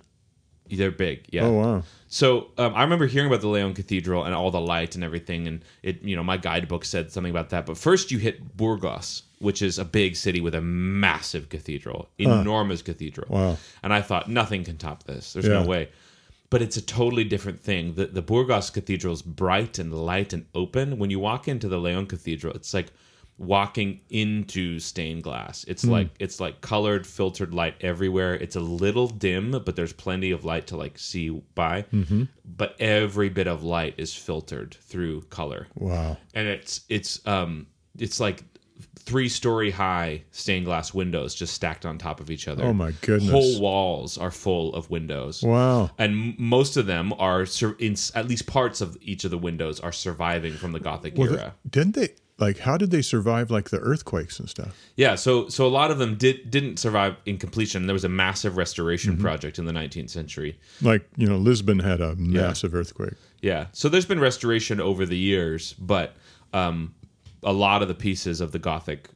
They're 0.69 0.91
big. 0.91 1.25
Yeah. 1.31 1.45
Oh 1.45 1.53
wow. 1.53 1.83
So 2.09 2.47
um, 2.57 2.73
I 2.75 2.83
remember 2.83 3.05
hearing 3.07 3.27
about 3.27 3.41
the 3.41 3.47
Leon 3.47 3.73
Cathedral 3.73 4.25
and 4.25 4.33
all 4.35 4.51
the 4.51 4.59
light 4.61 4.95
and 4.95 5.03
everything, 5.03 5.47
and 5.47 5.61
it, 5.83 6.01
you 6.03 6.15
know, 6.15 6.23
my 6.23 6.37
guidebook 6.37 6.83
said 6.85 7.11
something 7.11 7.31
about 7.31 7.49
that. 7.51 7.65
But 7.65 7.77
first, 7.77 8.11
you 8.11 8.17
hit 8.17 8.55
Burgos, 8.57 9.23
which 9.39 9.61
is 9.61 9.79
a 9.79 9.85
big 9.85 10.15
city 10.17 10.41
with 10.41 10.55
a 10.55 10.61
massive 10.61 11.47
cathedral, 11.49 12.09
enormous 12.17 12.81
cathedral. 12.81 13.27
Wow. 13.29 13.57
And 13.83 13.93
I 13.93 14.01
thought 14.01 14.29
nothing 14.29 14.63
can 14.65 14.77
top 14.77 15.03
this. 15.03 15.33
There's 15.33 15.45
Yeah. 15.47 15.61
no 15.61 15.65
way. 15.65 15.89
But 16.49 16.61
it's 16.61 16.77
a 16.77 16.81
totally 16.81 17.23
different 17.25 17.59
thing. 17.61 17.95
The 17.95 18.07
the 18.07 18.21
Burgos 18.21 18.69
Cathedral 18.69 19.13
is 19.13 19.21
bright 19.21 19.79
and 19.79 19.93
light 19.93 20.31
and 20.33 20.45
open. 20.55 20.97
When 20.97 21.09
you 21.09 21.19
walk 21.19 21.47
into 21.47 21.67
the 21.69 21.77
Leon 21.77 22.07
Cathedral, 22.07 22.53
it's 22.55 22.73
like 22.73 22.87
walking 23.37 24.01
into 24.09 24.79
stained 24.79 25.23
glass. 25.23 25.63
It's 25.67 25.83
like 25.85 26.09
it's 26.19 26.39
like 26.39 26.61
colored, 26.61 27.05
filtered 27.05 27.53
light 27.53 27.75
everywhere. 27.81 28.33
It's 28.33 28.55
a 28.55 28.59
little 28.59 29.07
dim, 29.07 29.51
but 29.51 29.75
there's 29.75 29.93
plenty 29.93 30.31
of 30.31 30.43
light 30.45 30.67
to 30.67 30.77
like 30.77 30.97
see 30.97 31.29
by. 31.55 31.85
But 32.45 32.75
every 32.79 33.29
bit 33.29 33.47
of 33.47 33.63
light 33.63 33.95
is 33.97 34.13
filtered 34.13 34.75
through 34.81 35.21
color 35.29 35.67
Wow. 35.75 36.17
and 36.33 36.47
it's 36.47 36.81
it's 36.89 37.25
um 37.27 37.67
it's 37.99 38.19
like 38.19 38.43
three 38.99 39.29
story 39.29 39.71
high 39.71 40.21
stained 40.31 40.65
glass 40.65 40.93
windows 40.93 41.33
just 41.33 41.53
stacked 41.53 41.85
on 41.85 41.97
top 41.97 42.19
of 42.19 42.29
each 42.29 42.47
other. 42.47 42.63
Oh, 42.65 42.73
my 42.73 42.91
goodness. 43.01 43.31
Whole 43.31 43.61
walls 43.61 44.17
are 44.17 44.31
full 44.31 44.73
of 44.75 44.89
windows. 44.89 45.41
Wow. 45.41 45.91
And 45.97 46.11
m- 46.13 46.35
most 46.37 46.75
of 46.77 46.85
them 46.87 47.13
are 47.17 47.45
sur- 47.45 47.77
in 47.79 47.93
s- 47.93 48.11
at 48.15 48.27
least 48.27 48.45
parts 48.47 48.81
of 48.81 48.97
each 49.01 49.23
of 49.23 49.31
the 49.31 49.37
windows 49.37 49.79
are 49.79 49.93
surviving 49.93 50.53
from 50.53 50.73
the 50.73 50.79
Gothic 50.79 51.13
Well, 51.17 51.31
era. 51.33 51.53
they- 51.63 51.69
didn't 51.69 51.95
they 51.95 52.09
like 52.39 52.59
how 52.59 52.77
did 52.77 52.91
they 52.91 53.01
survive 53.01 53.49
like 53.49 53.69
the 53.71 53.79
earthquakes 53.79 54.39
and 54.39 54.47
stuff? 54.49 54.75
Yeah, 54.95 55.15
so 55.15 55.49
so 55.49 55.65
a 55.65 55.69
lot 55.69 55.89
of 55.91 55.97
them 55.97 56.15
did 56.15 56.49
didn't 56.51 56.77
survive 56.77 57.15
in 57.25 57.37
completion. 57.37 57.87
There 57.87 57.93
was 57.93 58.03
a 58.05 58.09
massive 58.09 58.57
restoration 58.57 59.13
Mm-hmm. 59.13 59.21
project 59.23 59.57
in 59.59 59.65
the 59.65 59.71
19th 59.73 60.09
century. 60.09 60.59
Like, 60.81 61.07
you 61.15 61.27
know, 61.27 61.37
Lisbon 61.37 61.79
had 61.79 62.01
a 62.01 62.15
massive 62.15 62.75
earthquake. 62.75 63.13
Yeah. 63.41 63.67
So 63.71 63.89
there's 63.89 64.05
been 64.05 64.19
restoration 64.19 64.79
over 64.79 65.05
the 65.05 65.17
years, 65.17 65.73
but 65.73 66.15
um, 66.53 66.93
a 67.43 67.53
lot 67.53 67.81
of 67.81 67.87
the 67.87 67.93
pieces 67.95 68.41
of 68.41 68.51
the 68.51 68.59
Gothic 68.59 69.09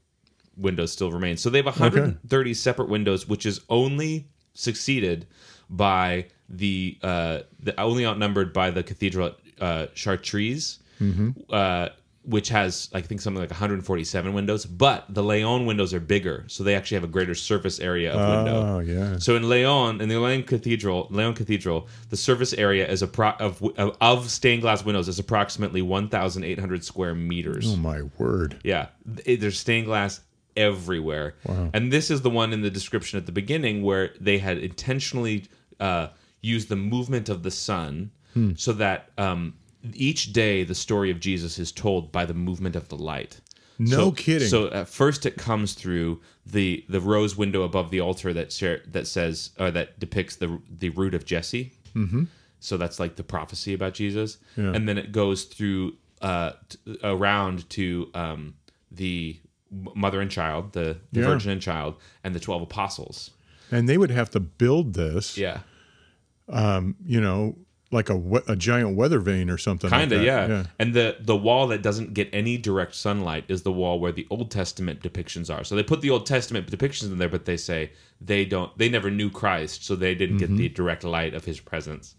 windows 0.58 0.92
still 0.92 1.12
remain. 1.12 1.38
So 1.38 1.50
they 1.50 1.58
have 1.60 1.66
130 1.66 2.54
separate 2.54 2.90
windows, 2.90 3.28
which 3.28 3.46
is 3.46 3.62
only 3.70 4.28
succeeded 4.54 5.28
by 5.70 6.28
the, 6.50 6.98
uh, 7.02 7.40
the 7.60 7.80
only 7.80 8.06
outnumbered 8.06 8.52
by 8.54 8.70
the 8.72 8.84
cathedral 8.84 9.28
at 9.28 9.36
uh, 9.62 9.88
Chartres. 9.96 10.80
Uh, 11.50 11.90
which 12.24 12.50
has 12.50 12.90
I 12.94 13.02
think 13.02 13.20
something 13.22 13.42
like 13.42 13.50
147 13.50 14.34
windows, 14.34 14.66
but 14.66 15.06
the 15.10 15.24
Leon 15.24 15.66
windows 15.66 15.94
are 15.94 16.00
bigger, 16.00 16.46
so 16.48 16.64
they 16.64 16.76
actually 16.76 16.96
have 16.96 17.04
a 17.04 17.08
greater 17.08 17.34
surface 17.34 17.80
area 17.80 18.14
of 18.14 18.20
window. 18.46 18.76
Oh, 18.76 18.80
yeah. 18.80 19.18
So 19.18 19.36
in 19.36 19.50
Leon, 19.50 20.02
in 20.02 20.10
the 20.10 20.20
Leon 20.20 20.44
Cathedral, 20.44 21.08
Leon 21.10 21.34
Cathedral, 21.34 21.88
the 22.10 22.18
surface 22.18 22.54
area 22.54 22.88
is 22.88 23.02
a 23.02 23.08
pro- 23.08 23.32
of, 23.32 23.62
of 23.78 23.98
of 24.00 24.30
stained 24.30 24.62
glass 24.62 24.86
windows 24.86 25.08
is 25.08 25.20
approximately 25.20 25.82
1,800 25.82 26.84
square 26.84 27.16
meters. 27.16 27.74
Oh 27.74 27.78
my 27.78 28.04
word. 28.18 28.60
Yeah, 28.64 28.88
there's 29.06 29.60
stained 29.60 29.88
glass 29.88 30.22
everywhere. 30.56 31.36
Wow. 31.46 31.70
And 31.74 31.92
this 31.92 32.12
is 32.12 32.22
the 32.22 32.30
one 32.30 32.54
in 32.54 32.62
the 32.62 32.70
description 32.70 33.18
at 33.18 33.26
the 33.26 33.32
beginning 33.32 33.84
where 33.84 34.14
they 34.20 34.38
had 34.38 34.58
intentionally 34.58 35.46
uh, 35.80 36.10
used 36.42 36.70
the 36.70 36.76
movement 36.76 37.30
of 37.30 37.44
the 37.44 37.52
sun 37.52 38.12
so 38.56 38.72
that 38.72 39.10
um, 39.18 39.56
each 39.94 40.34
day 40.34 40.64
the 40.64 40.76
story 40.76 41.10
of 41.12 41.20
Jesus 41.20 41.58
is 41.60 41.72
told 41.72 42.12
by 42.12 42.26
the 42.26 42.34
movement 42.34 42.76
of 42.76 42.88
the 42.90 42.96
light. 42.98 43.40
No 43.80 43.98
So- 43.98 44.12
kidding. 44.12 44.48
So 44.48 44.68
at 44.72 44.88
first 44.88 45.26
it 45.26 45.38
comes 45.38 45.74
through 45.74 46.22
the 46.46 46.86
the 46.90 47.00
rose 47.02 47.36
window 47.36 47.64
above 47.64 47.90
the 47.92 48.00
altar 48.02 48.32
that 48.34 48.52
share, 48.52 48.82
that 48.88 49.08
says 49.08 49.52
or 49.60 49.72
that 49.72 50.00
depicts 50.00 50.36
the 50.36 50.60
the 50.70 50.90
root 50.90 51.14
of 51.16 51.26
Jesse. 51.26 51.72
Mm-hmm. 51.96 52.26
So 52.60 52.78
that's 52.78 53.00
like 53.00 53.16
the 53.16 53.24
prophecy 53.24 53.74
about 53.74 53.94
Jesus, 53.96 54.38
Yeah. 54.56 54.72
and 54.74 54.88
then 54.88 54.98
it 55.00 55.12
goes 55.12 55.46
through 55.46 55.98
uh, 56.22 56.52
t- 56.70 56.78
around 57.04 57.68
to 57.72 58.12
um, 58.14 58.54
the 58.92 59.40
mother 59.96 60.22
and 60.22 60.30
child, 60.30 60.74
the, 60.74 60.98
the 61.12 61.22
Yeah. 61.22 61.26
virgin 61.28 61.50
and 61.52 61.60
child, 61.62 61.96
and 62.24 62.36
the 62.36 62.40
twelve 62.40 62.62
apostles. 62.62 63.32
And 63.72 63.90
they 63.90 63.98
would 63.98 64.12
have 64.12 64.30
to 64.32 64.40
build 64.40 64.94
this, 64.94 65.38
Yeah, 65.40 65.62
you 66.48 67.20
know, 67.22 67.56
like 67.92 68.10
a 68.10 68.16
we- 68.16 68.40
a 68.48 68.56
giant 68.56 68.96
weather 68.96 69.20
vane 69.20 69.50
or 69.50 69.58
something. 69.58 69.90
kind 69.90 70.12
of. 70.12 70.20
that. 70.20 70.26
Yeah. 70.26 70.64
and 70.80 70.94
the 70.94 71.18
the 71.20 71.36
wall 71.36 71.68
that 71.68 71.82
doesn't 71.82 72.14
get 72.14 72.30
any 72.34 72.58
direct 72.58 72.96
sunlight 72.96 73.44
is 73.50 73.64
the 73.64 73.72
wall 73.72 74.00
where 74.00 74.12
the 74.12 74.26
Old 74.30 74.50
Testament 74.52 75.02
depictions 75.02 75.54
are. 75.56 75.64
So 75.64 75.76
they 75.76 75.84
put 75.84 76.02
the 76.02 76.10
Old 76.10 76.26
Testament 76.26 76.72
depictions 76.72 77.12
in 77.12 77.18
there, 77.18 77.30
but 77.30 77.46
they 77.46 77.58
say 77.58 77.92
they 78.22 78.46
don't. 78.46 78.76
They 78.78 78.88
never 78.90 79.10
knew 79.12 79.30
Christ, 79.30 79.84
so 79.84 79.96
they 79.96 80.16
didn't 80.16 80.38
get 80.38 80.56
the 80.56 80.70
direct 80.70 81.04
light 81.04 81.34
of 81.34 81.44
His 81.46 81.60
presence, 81.60 82.16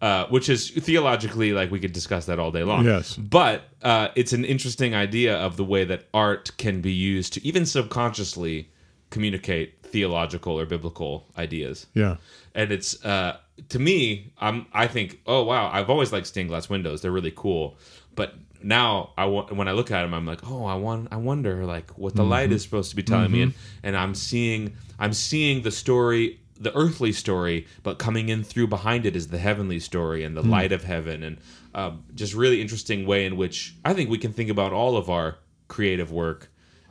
uh, 0.00 0.26
which 0.28 0.48
is 0.48 0.70
theologically 0.70 1.52
like 1.52 1.70
we 1.70 1.80
could 1.80 1.92
discuss 1.92 2.26
that 2.26 2.38
all 2.38 2.50
day 2.50 2.62
long. 2.64 2.84
Yes. 2.84 3.16
but 3.16 3.64
uh, 3.82 4.08
it's 4.14 4.32
an 4.32 4.44
interesting 4.44 4.94
idea 4.94 5.36
of 5.36 5.56
the 5.56 5.64
way 5.64 5.84
that 5.84 6.08
art 6.14 6.52
can 6.58 6.80
be 6.80 6.92
used 6.92 7.32
to 7.34 7.46
even 7.46 7.66
subconsciously 7.66 8.70
communicate 9.10 9.74
theological 9.82 10.58
or 10.58 10.64
biblical 10.64 11.26
ideas 11.36 11.86
Yeah. 11.92 12.16
and 12.54 12.72
it's 12.72 13.04
uh 13.04 13.36
to 13.68 13.78
me 13.78 14.32
i'm 14.38 14.66
i 14.72 14.86
think 14.86 15.20
oh 15.26 15.42
wow 15.42 15.70
i've 15.72 15.90
always 15.90 16.12
liked 16.12 16.26
stained 16.26 16.48
glass 16.48 16.68
windows. 16.68 17.02
They're 17.02 17.10
really 17.10 17.32
cool. 17.34 17.76
But 18.14 18.34
now 18.62 19.12
i 19.18 19.24
when 19.26 19.66
i 19.66 19.72
look 19.72 19.90
at 19.90 20.02
them 20.02 20.14
i'm 20.14 20.24
like 20.24 20.48
oh 20.48 20.64
i 20.64 20.74
want 20.74 21.08
i 21.10 21.16
wonder 21.16 21.64
like 21.66 21.90
what 21.98 22.14
the 22.14 22.22
light 22.22 22.52
is 22.52 22.62
supposed 22.62 22.90
to 22.90 22.96
be 22.96 23.02
telling 23.02 23.32
me. 23.32 23.42
And, 23.42 23.54
and 23.82 23.96
i'm 23.96 24.14
seeing 24.14 24.76
i'm 25.00 25.12
seeing 25.12 25.62
the 25.62 25.72
story 25.72 26.40
the 26.60 26.74
earthly 26.76 27.12
story 27.12 27.66
but 27.82 27.98
coming 27.98 28.28
in 28.28 28.44
through 28.44 28.68
behind 28.68 29.04
it 29.04 29.16
is 29.16 29.28
the 29.28 29.38
heavenly 29.38 29.80
story 29.80 30.22
and 30.22 30.36
the 30.36 30.42
light 30.42 30.70
of 30.70 30.84
heaven. 30.84 31.24
And 31.24 31.38
um, 31.74 32.04
just 32.14 32.34
really 32.34 32.60
interesting 32.60 33.04
way 33.06 33.24
in 33.26 33.36
which 33.36 33.74
i 33.84 33.92
think 33.92 34.08
we 34.10 34.18
can 34.18 34.32
think 34.32 34.48
about 34.50 34.72
all 34.72 34.96
of 34.96 35.10
our 35.10 35.38
creative 35.66 36.12
work 36.12 36.48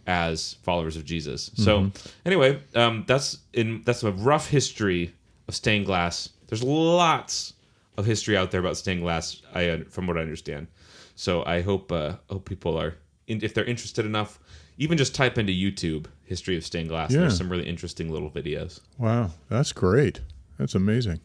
as 0.07 0.55
followers 0.63 0.97
of 0.97 1.05
Jesus. 1.05 1.51
So 1.55 1.91
anyway, 2.25 2.61
um, 2.75 3.03
that's 3.07 3.37
in 3.53 3.83
that's 3.85 4.03
a 4.03 4.11
rough 4.11 4.49
history 4.49 5.13
of 5.47 5.55
stained 5.55 5.85
glass. 5.85 6.29
There's 6.51 6.63
lots 6.63 7.53
of 7.97 8.05
history 8.05 8.35
out 8.35 8.51
there 8.51 8.59
about 8.59 8.75
stained 8.75 9.01
glass. 9.01 9.41
I 9.53 9.69
uh, 9.69 9.77
from 9.89 10.05
what 10.05 10.17
I 10.17 10.21
understand. 10.21 10.67
So 11.15 11.45
I 11.45 11.61
hope 11.61 11.93
uh, 11.93 12.15
hope 12.29 12.43
people 12.43 12.77
are 12.77 12.95
if 13.25 13.53
they're 13.53 13.63
interested 13.63 14.05
enough, 14.05 14.37
even 14.77 14.97
just 14.97 15.15
type 15.15 15.37
into 15.37 15.53
YouTube 15.53 16.07
history 16.25 16.57
of 16.57 16.65
stained 16.65 16.89
glass. 16.89 17.11
Yeah. 17.13 17.21
There's 17.21 17.37
some 17.37 17.49
really 17.49 17.65
interesting 17.65 18.11
little 18.11 18.29
videos. 18.29 18.81
Wow. 18.97 19.31
That's 19.47 19.71
great. 19.71 20.19
That's 20.57 20.75
amazing. 20.75 21.21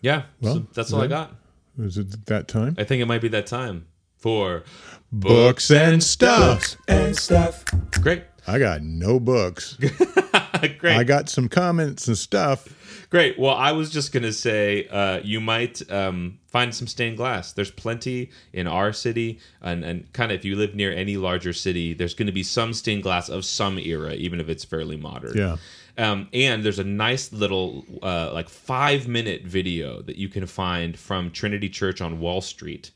Yeah, 0.00 0.24
Well, 0.40 0.54
so 0.54 0.66
that's 0.74 0.92
all 0.92 1.02
I 1.02 1.06
got. 1.06 1.32
Is 1.78 1.96
it 1.96 2.26
that 2.26 2.48
time? 2.48 2.74
I 2.78 2.82
think 2.82 3.02
it 3.02 3.06
might 3.06 3.20
be 3.20 3.28
that 3.28 3.46
time 3.46 3.86
for 4.16 4.64
Books 5.12 5.70
and 5.70 6.02
stuff. 6.02 6.76
and 6.88 7.16
stuff. 7.16 7.64
great, 8.02 8.24
I 8.48 8.58
got 8.58 8.82
no 8.82 9.20
books. 9.20 9.74
great. 10.78 10.96
I 10.96 11.04
got 11.04 11.28
some 11.28 11.48
comments 11.48 12.08
and 12.08 12.18
stuff. 12.18 12.68
Great. 13.16 13.38
Well, 13.38 13.54
I 13.54 13.72
was 13.72 13.88
just 13.88 14.12
gonna 14.12 14.30
say 14.30 14.86
uh, 14.88 15.20
you 15.24 15.40
might 15.40 15.90
um, 15.90 16.38
find 16.48 16.74
some 16.74 16.86
stained 16.86 17.16
glass. 17.16 17.52
There's 17.52 17.70
plenty 17.70 18.30
in 18.52 18.66
our 18.66 18.92
city, 18.92 19.40
and, 19.62 19.82
and 19.86 20.12
kind 20.12 20.30
of 20.30 20.38
if 20.38 20.44
you 20.44 20.54
live 20.54 20.74
near 20.74 20.92
any 20.92 21.16
larger 21.16 21.54
city, 21.54 21.94
there's 21.94 22.12
going 22.12 22.26
to 22.26 22.32
be 22.32 22.42
some 22.42 22.74
stained 22.74 23.04
glass 23.04 23.30
of 23.30 23.46
some 23.46 23.78
era, 23.78 24.12
even 24.12 24.38
if 24.38 24.50
it's 24.50 24.66
fairly 24.66 24.98
modern. 24.98 25.34
Yeah. 25.34 25.56
Um, 25.96 26.28
and 26.34 26.62
there's 26.62 26.78
a 26.78 26.84
nice 26.84 27.32
little 27.32 27.86
uh, 28.02 28.34
like 28.34 28.50
five 28.50 29.08
minute 29.08 29.44
video 29.44 30.02
that 30.02 30.16
you 30.16 30.28
can 30.28 30.44
find 30.44 30.98
from 30.98 31.30
Trinity 31.30 31.70
Church 31.70 32.02
on 32.02 32.20
Wall 32.20 32.42
Street. 32.42 32.90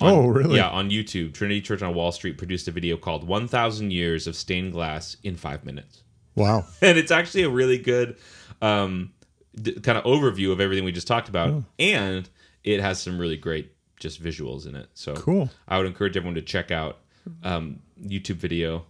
On- 0.00 0.10
Oh, 0.12 0.26
really? 0.26 0.56
Yeah, 0.56 0.68
on 0.68 0.90
YouTube. 0.90 1.32
Trinity 1.32 1.60
Church 1.60 1.80
on 1.80 1.94
Wall 1.94 2.10
Street 2.10 2.38
produced 2.38 2.66
a 2.66 2.72
video 2.72 2.96
called 2.96 3.22
1,000 3.22 3.92
Years 3.92 4.26
of 4.26 4.34
Stained 4.34 4.72
Glass 4.72 5.16
in 5.22 5.36
Five 5.36 5.64
Minutes 5.64 6.02
Wow. 6.34 6.64
and 6.82 6.98
it's 6.98 7.12
actually 7.12 7.44
a 7.44 7.50
really 7.50 7.78
good 7.78 8.16
um, 8.60 9.12
d- 9.60 9.72
kind 9.80 9.96
of 9.98 10.04
overview 10.04 10.52
of 10.52 10.60
everything 10.60 10.84
we 10.84 10.92
just 10.92 11.06
talked 11.06 11.28
about, 11.28 11.48
Oh. 11.50 11.64
and 11.78 12.28
it 12.64 12.80
has 12.80 13.00
some 13.00 13.18
really 13.18 13.36
great 13.36 13.72
just 14.00 14.22
visuals 14.22 14.66
in 14.66 14.74
it. 14.74 14.88
So 14.94 15.14
Cool. 15.14 15.50
I 15.68 15.78
would 15.78 15.86
encourage 15.86 16.16
everyone 16.16 16.34
to 16.34 16.42
check 16.42 16.70
out 16.70 16.98
um, 17.42 17.80
YouTube 18.02 18.36
video. 18.36 18.84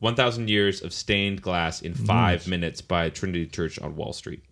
1000 0.00 0.48
years 0.50 0.82
of 0.82 0.92
stained 0.92 1.40
glass 1.42 1.80
in 1.82 1.94
5 1.94 2.46
minutes 2.46 2.80
by 2.80 3.10
Trinity 3.10 3.46
Church 3.46 3.78
on 3.80 3.96
Wall 3.96 4.12
Street. 4.12 4.42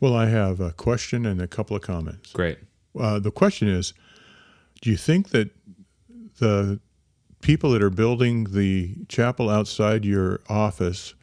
Well, 0.00 0.14
I 0.14 0.26
have 0.26 0.60
a 0.60 0.72
question 0.72 1.26
and 1.26 1.40
a 1.40 1.46
couple 1.46 1.76
of 1.76 1.82
comments. 1.82 2.32
Great. 2.32 2.58
Uh, 2.98 3.18
the 3.18 3.30
question 3.30 3.68
is 3.68 3.92
Do 4.80 4.90
you 4.90 4.96
think 4.96 5.30
that 5.30 5.50
the 6.38 6.80
people 7.40 7.70
that 7.72 7.82
are 7.82 7.90
building 7.90 8.44
the 8.44 8.94
chapel 9.08 9.48
outside 9.50 10.04
your 10.04 10.40
office 10.48 11.14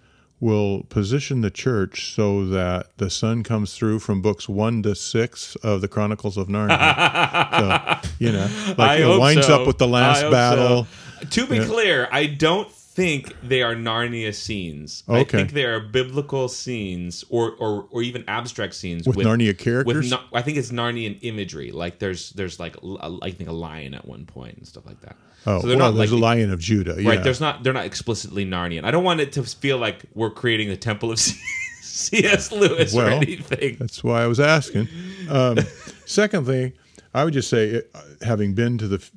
will 0.42 0.84
position 0.90 1.42
the 1.42 1.52
church 1.52 2.14
so 2.14 2.46
that 2.48 2.88
the 2.98 3.10
sun 3.10 3.44
comes 3.44 3.76
through 3.76 4.00
from 4.00 4.22
books 4.22 4.50
one 4.50 4.84
to 4.84 4.96
six 4.96 5.56
of 5.58 5.80
the 5.80 5.88
Chronicles 5.88 6.36
of 6.36 6.48
Narnia? 6.48 8.02
so, 8.04 8.10
you 8.20 8.32
know, 8.34 8.50
like 8.78 8.80
I 8.80 8.96
it 8.98 9.20
winds 9.20 9.48
so. 9.48 9.62
up 9.62 9.68
with 9.68 9.78
the 9.78 9.88
last 9.88 10.30
battle. 10.30 10.86
so. 10.86 11.28
To 11.30 11.46
be 11.46 11.64
clear, 11.64 12.10
I 12.12 12.26
don't 12.26 12.70
think 13.02 13.28
think 13.28 13.42
they 13.50 13.62
are 13.62 13.76
Narnia 13.76 14.34
scenes. 14.34 15.04
I 15.10 15.24
think 15.24 15.52
they 15.52 15.66
are 15.66 15.80
biblical 15.80 16.48
scenes, 16.48 17.24
or 17.30 17.52
or, 17.52 17.88
or 17.92 18.02
even 18.02 18.24
abstract 18.28 18.76
scenes 18.76 19.08
With 19.08 19.18
Narnia 19.18 19.58
characters? 19.58 20.12
With 20.12 20.20
I 20.34 20.42
think 20.42 20.58
it's 20.58 20.72
Narnian 20.72 21.20
imagery. 21.22 21.72
Like 21.72 22.00
there's 22.00 22.32
there's 22.32 22.60
like 22.60 22.78
a- 22.84 23.18
I 23.22 23.32
think 23.32 23.50
a 23.50 23.54
lion 23.54 23.94
at 23.94 24.08
one 24.08 24.26
point 24.26 24.58
and 24.58 24.68
stuff 24.68 24.86
like 24.86 25.02
that. 25.02 25.16
Oh, 25.46 25.62
so 25.62 25.68
they're 25.68 25.78
well, 25.78 25.92
not 25.92 25.98
there's 25.98 26.12
like 26.12 26.20
a 26.20 26.22
Lion 26.22 26.52
of 26.52 26.60
Judah. 26.60 27.02
Yeah. 27.02 27.10
right. 27.10 27.24
There's 27.24 27.42
not 27.42 27.64
they're 27.64 27.74
not 27.74 27.86
explicitly 27.86 28.46
Narnian. 28.46 28.84
I 28.84 28.92
don't 28.92 29.04
want 29.04 29.22
it 29.22 29.32
to 29.34 29.44
feel 29.44 29.78
like 29.78 30.04
we're 30.14 30.30
creating 30.30 30.70
the 30.70 30.78
Temple 30.78 31.12
of 31.12 31.20
C.S. 31.82 32.52
Lewis 32.52 32.94
or 32.94 32.98
Well, 32.98 33.18
anything. 33.18 33.78
That's 33.80 34.04
why 34.04 34.24
I 34.24 34.28
was 34.28 34.40
asking. 34.40 34.88
Um, 35.30 35.58
secondly, 36.06 36.74
I 37.14 37.26
would 37.26 37.34
just 37.34 37.50
say, 37.50 37.82
uh, 37.94 38.02
having 38.22 38.54
been 38.54 38.78
to 38.78 38.88
the 38.88 39.10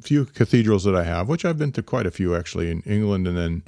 few 0.00 0.24
cathedrals 0.24 0.84
that 0.84 0.96
I 0.96 1.04
have, 1.04 1.28
which 1.28 1.44
I've 1.44 1.58
been 1.58 1.72
to 1.72 1.82
quite 1.82 2.06
a 2.06 2.10
few 2.10 2.34
actually 2.34 2.70
in 2.70 2.82
England 2.82 3.26
and 3.26 3.36
then 3.36 3.62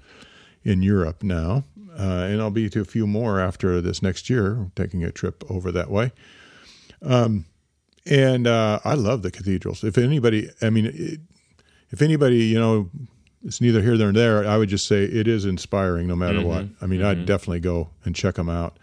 in 0.62 0.82
Europe 0.82 1.22
now, 1.22 1.64
uh, 1.98 2.26
and 2.28 2.40
I'll 2.40 2.50
be 2.50 2.70
to 2.70 2.80
a 2.80 2.84
few 2.84 3.06
more 3.06 3.38
after 3.38 3.80
this 3.80 4.02
next 4.02 4.30
year, 4.30 4.70
taking 4.74 5.04
a 5.04 5.12
trip 5.12 5.44
over 5.50 5.70
that 5.72 5.90
way. 5.90 6.12
Um, 7.02 7.44
and 8.06 8.46
uh, 8.46 8.80
I 8.84 8.94
love 8.94 9.22
the 9.22 9.30
cathedrals. 9.30 9.84
If 9.84 9.98
anybody, 9.98 10.50
I 10.62 10.70
mean, 10.70 10.86
it, 10.86 11.20
if 11.90 12.02
anybody, 12.02 12.44
you 12.44 12.58
know, 12.58 12.90
it's 13.44 13.60
neither 13.60 13.82
here 13.82 13.94
nor 13.96 14.12
there. 14.12 14.46
I 14.46 14.56
would 14.56 14.70
just 14.70 14.86
say 14.86 15.04
it 15.04 15.28
is 15.28 15.44
inspiring, 15.44 16.06
no 16.08 16.16
matter 16.16 16.40
what. 16.46 16.66
I 16.80 16.86
mean, 16.86 17.02
I'd 17.02 17.26
definitely 17.26 17.60
go 17.60 17.90
and 18.04 18.14
check 18.16 18.36
them 18.36 18.48
out. 18.48 18.78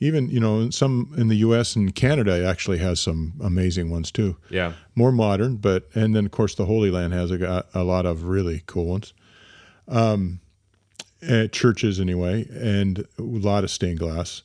Even 0.00 0.28
you 0.28 0.40
know, 0.40 0.70
some 0.70 1.14
in 1.16 1.28
the 1.28 1.36
U.S. 1.36 1.76
and 1.76 1.94
Canada 1.94 2.44
actually 2.46 2.78
has 2.78 3.00
some 3.00 3.34
amazing 3.42 3.90
ones 3.90 4.10
too. 4.10 4.36
Yeah. 4.50 4.72
More 4.94 5.12
modern, 5.12 5.56
but 5.56 5.88
and 5.94 6.14
then 6.14 6.26
of 6.26 6.32
course 6.32 6.54
the 6.54 6.66
Holy 6.66 6.90
Land 6.90 7.12
has 7.12 7.30
a, 7.30 7.64
a 7.74 7.84
lot 7.84 8.06
of 8.06 8.24
really 8.24 8.62
cool 8.66 8.86
ones. 8.86 9.14
Um, 9.88 10.40
uh, 11.28 11.46
churches 11.48 12.00
anyway, 12.00 12.46
and 12.52 13.06
a 13.18 13.22
lot 13.22 13.64
of 13.64 13.70
stained 13.70 13.98
glass. 13.98 14.42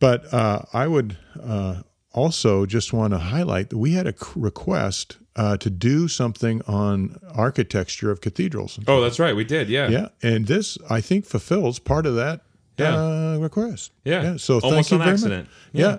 But 0.00 0.32
uh, 0.32 0.62
I 0.72 0.86
would 0.86 1.16
uh, 1.40 1.82
also 2.12 2.66
just 2.66 2.92
want 2.92 3.12
to 3.12 3.18
highlight 3.18 3.70
that 3.70 3.78
we 3.78 3.92
had 3.92 4.06
a 4.06 4.14
request 4.34 5.18
uh, 5.36 5.56
to 5.58 5.70
do 5.70 6.08
something 6.08 6.62
on 6.66 7.18
architecture 7.34 8.10
of 8.10 8.20
cathedrals. 8.20 8.78
Oh, 8.86 9.00
that's 9.00 9.18
right. 9.18 9.34
We 9.34 9.44
did. 9.44 9.68
Yeah. 9.68 9.88
Yeah, 9.88 10.08
and 10.22 10.46
this 10.46 10.78
I 10.88 11.00
think 11.00 11.26
fulfills 11.26 11.78
part 11.78 12.06
of 12.06 12.14
that 12.16 12.42
Yeah. 12.78 12.94
uh, 12.96 13.38
request. 13.40 13.92
Yeah. 14.04 14.36
So 14.36 14.60
Almost 14.60 14.74
thank 14.74 14.90
you 14.90 14.96
on 14.96 15.02
very 15.02 15.12
accident. 15.14 15.48
much. 15.48 15.80
Yeah. 15.80 15.98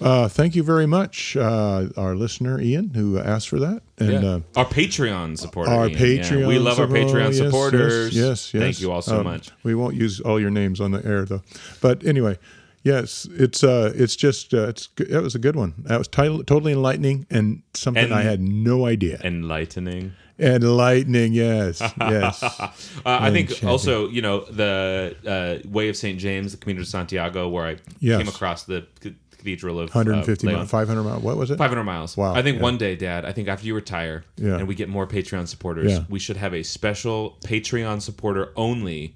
Uh, 0.00 0.28
thank 0.28 0.56
you 0.56 0.62
very 0.64 0.86
much, 0.86 1.36
uh, 1.36 1.86
our 1.96 2.16
listener 2.16 2.60
Ian, 2.60 2.90
who 2.94 3.18
asked 3.18 3.48
for 3.48 3.60
that, 3.60 3.82
and 3.98 4.12
Yeah. 4.12 4.28
uh, 4.28 4.40
our 4.56 4.64
Patreon 4.64 5.38
supporter. 5.38 5.70
our 5.70 5.88
Ian. 5.88 5.98
Yeah, 5.98 6.06
Patreon. 6.22 6.46
We 6.48 6.58
love 6.58 6.80
our 6.80 6.88
Patreon 6.88 7.26
yes, 7.28 7.36
supporters. 7.38 8.14
Yes, 8.14 8.24
yes, 8.24 8.54
yes. 8.54 8.62
Thank 8.62 8.80
you 8.80 8.90
all 8.90 9.02
so 9.02 9.18
Um, 9.18 9.24
much. 9.24 9.50
We 9.62 9.74
won't 9.74 9.94
use 9.94 10.20
all 10.20 10.40
your 10.40 10.50
names 10.50 10.80
on 10.80 10.90
the 10.90 11.04
air 11.06 11.24
though. 11.24 11.42
But 11.80 12.04
anyway, 12.04 12.38
yes, 12.82 13.26
it's 13.36 13.62
uh, 13.62 13.92
it's 13.94 14.16
just 14.16 14.52
uh, 14.52 14.68
it's 14.68 14.88
that 14.96 15.22
was 15.22 15.36
a 15.36 15.38
good 15.38 15.54
one. 15.56 15.74
That 15.84 15.98
was 15.98 16.08
title, 16.08 16.42
totally 16.42 16.72
enlightening 16.72 17.26
and 17.30 17.62
something 17.74 18.04
And- 18.04 18.12
I 18.14 18.22
had 18.22 18.40
no 18.42 18.86
idea. 18.86 19.20
Enlightening. 19.22 20.12
Enlightening, 20.38 21.32
yes, 21.32 21.80
yes. 21.98 22.42
Uh, 23.06 23.18
I 23.20 23.30
think 23.30 23.62
also, 23.64 24.08
you 24.08 24.22
know, 24.22 24.40
the 24.44 25.14
uh, 25.64 25.68
Way 25.68 25.88
of 25.88 25.96
St. 25.96 26.18
James, 26.18 26.52
the 26.52 26.58
Camino 26.58 26.80
de 26.80 26.86
Santiago, 26.86 27.48
where 27.48 27.66
I 27.66 27.76
Yes. 28.00 28.18
came 28.18 28.28
across 28.28 28.64
the 28.64 28.86
Cathedral 29.30 29.78
of 29.78 29.94
150 29.94 30.48
uh, 30.48 30.52
miles, 30.52 30.70
500 30.70 31.02
miles. 31.02 31.22
What 31.22 31.36
was 31.36 31.50
it? 31.50 31.58
500 31.58 31.84
miles. 31.84 32.16
Wow, 32.16 32.34
I 32.34 32.42
think 32.42 32.56
yeah. 32.56 32.62
one 32.62 32.78
day, 32.78 32.96
Dad, 32.96 33.24
I 33.24 33.32
think 33.32 33.46
after 33.48 33.66
you 33.66 33.74
retire 33.74 34.24
Yeah. 34.36 34.56
and 34.56 34.66
we 34.66 34.74
get 34.74 34.88
more 34.88 35.06
Patreon 35.06 35.46
supporters, 35.48 35.92
Yeah. 35.92 36.04
we 36.08 36.18
should 36.18 36.38
have 36.38 36.54
a 36.54 36.62
special 36.62 37.36
Patreon 37.44 38.00
supporter 38.00 38.52
only 38.56 39.14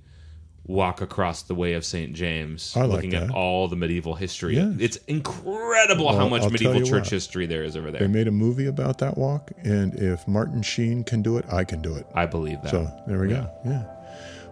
walk 0.68 1.00
across 1.00 1.42
the 1.42 1.54
Way 1.54 1.72
of 1.72 1.84
St. 1.84 2.12
James, 2.12 2.76
like 2.76 2.88
looking 2.88 3.14
at 3.14 3.30
all 3.30 3.66
the 3.66 3.74
medieval 3.74 4.14
history. 4.14 4.54
Yes. 4.54 4.74
It's 4.78 4.96
incredible 5.08 6.16
how 6.16 6.28
much 6.28 6.42
I'll 6.42 6.50
medieval 6.50 6.80
church 6.82 6.90
what. 7.04 7.10
history 7.10 7.46
there 7.46 7.64
is 7.64 7.76
over 7.76 7.90
there. 7.90 8.00
They 8.02 8.06
made 8.06 8.28
a 8.28 8.32
movie 8.32 8.66
about 8.66 8.98
that 8.98 9.18
walk, 9.18 9.50
and 9.64 9.94
if 9.96 10.28
Martin 10.28 10.62
Sheen 10.62 11.02
can 11.02 11.22
do 11.22 11.38
it, 11.38 11.44
I 11.50 11.64
can 11.64 11.82
do 11.82 11.96
it. 11.96 12.06
I 12.14 12.26
believe 12.26 12.62
that. 12.62 12.70
So 12.70 12.88
there 13.08 13.18
we 13.18 13.28
go. 13.28 13.50
Yeah. 13.64 13.84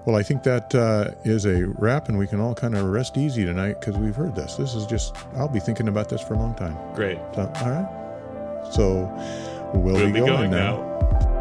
Well, 0.06 0.16
I 0.16 0.22
think 0.22 0.44
that 0.44 0.72
uh, 0.74 1.10
is 1.24 1.46
a 1.46 1.66
wrap, 1.78 2.08
and 2.08 2.16
we 2.16 2.26
can 2.28 2.40
all 2.40 2.54
kind 2.54 2.76
of 2.76 2.84
rest 2.86 3.16
easy 3.16 3.44
tonight 3.44 3.80
because 3.80 3.96
we've 3.98 4.14
heard 4.14 4.36
this. 4.36 4.54
This 4.54 4.74
is 4.74 4.86
just, 4.86 5.16
I'll 5.34 5.48
be 5.48 5.58
thinking 5.60 5.88
about 5.88 6.08
this 6.08 6.22
for 6.22 6.34
a 6.34 6.38
long 6.38 6.54
time. 6.54 6.76
Great. 6.94 7.18
So, 7.34 7.52
all 7.56 7.70
right. 7.70 8.72
So 8.72 9.12
we'll, 9.74 9.94
We'll 9.94 10.12
be, 10.12 10.20
going, 10.20 10.50
now. 10.50 10.76
now. 10.76 11.35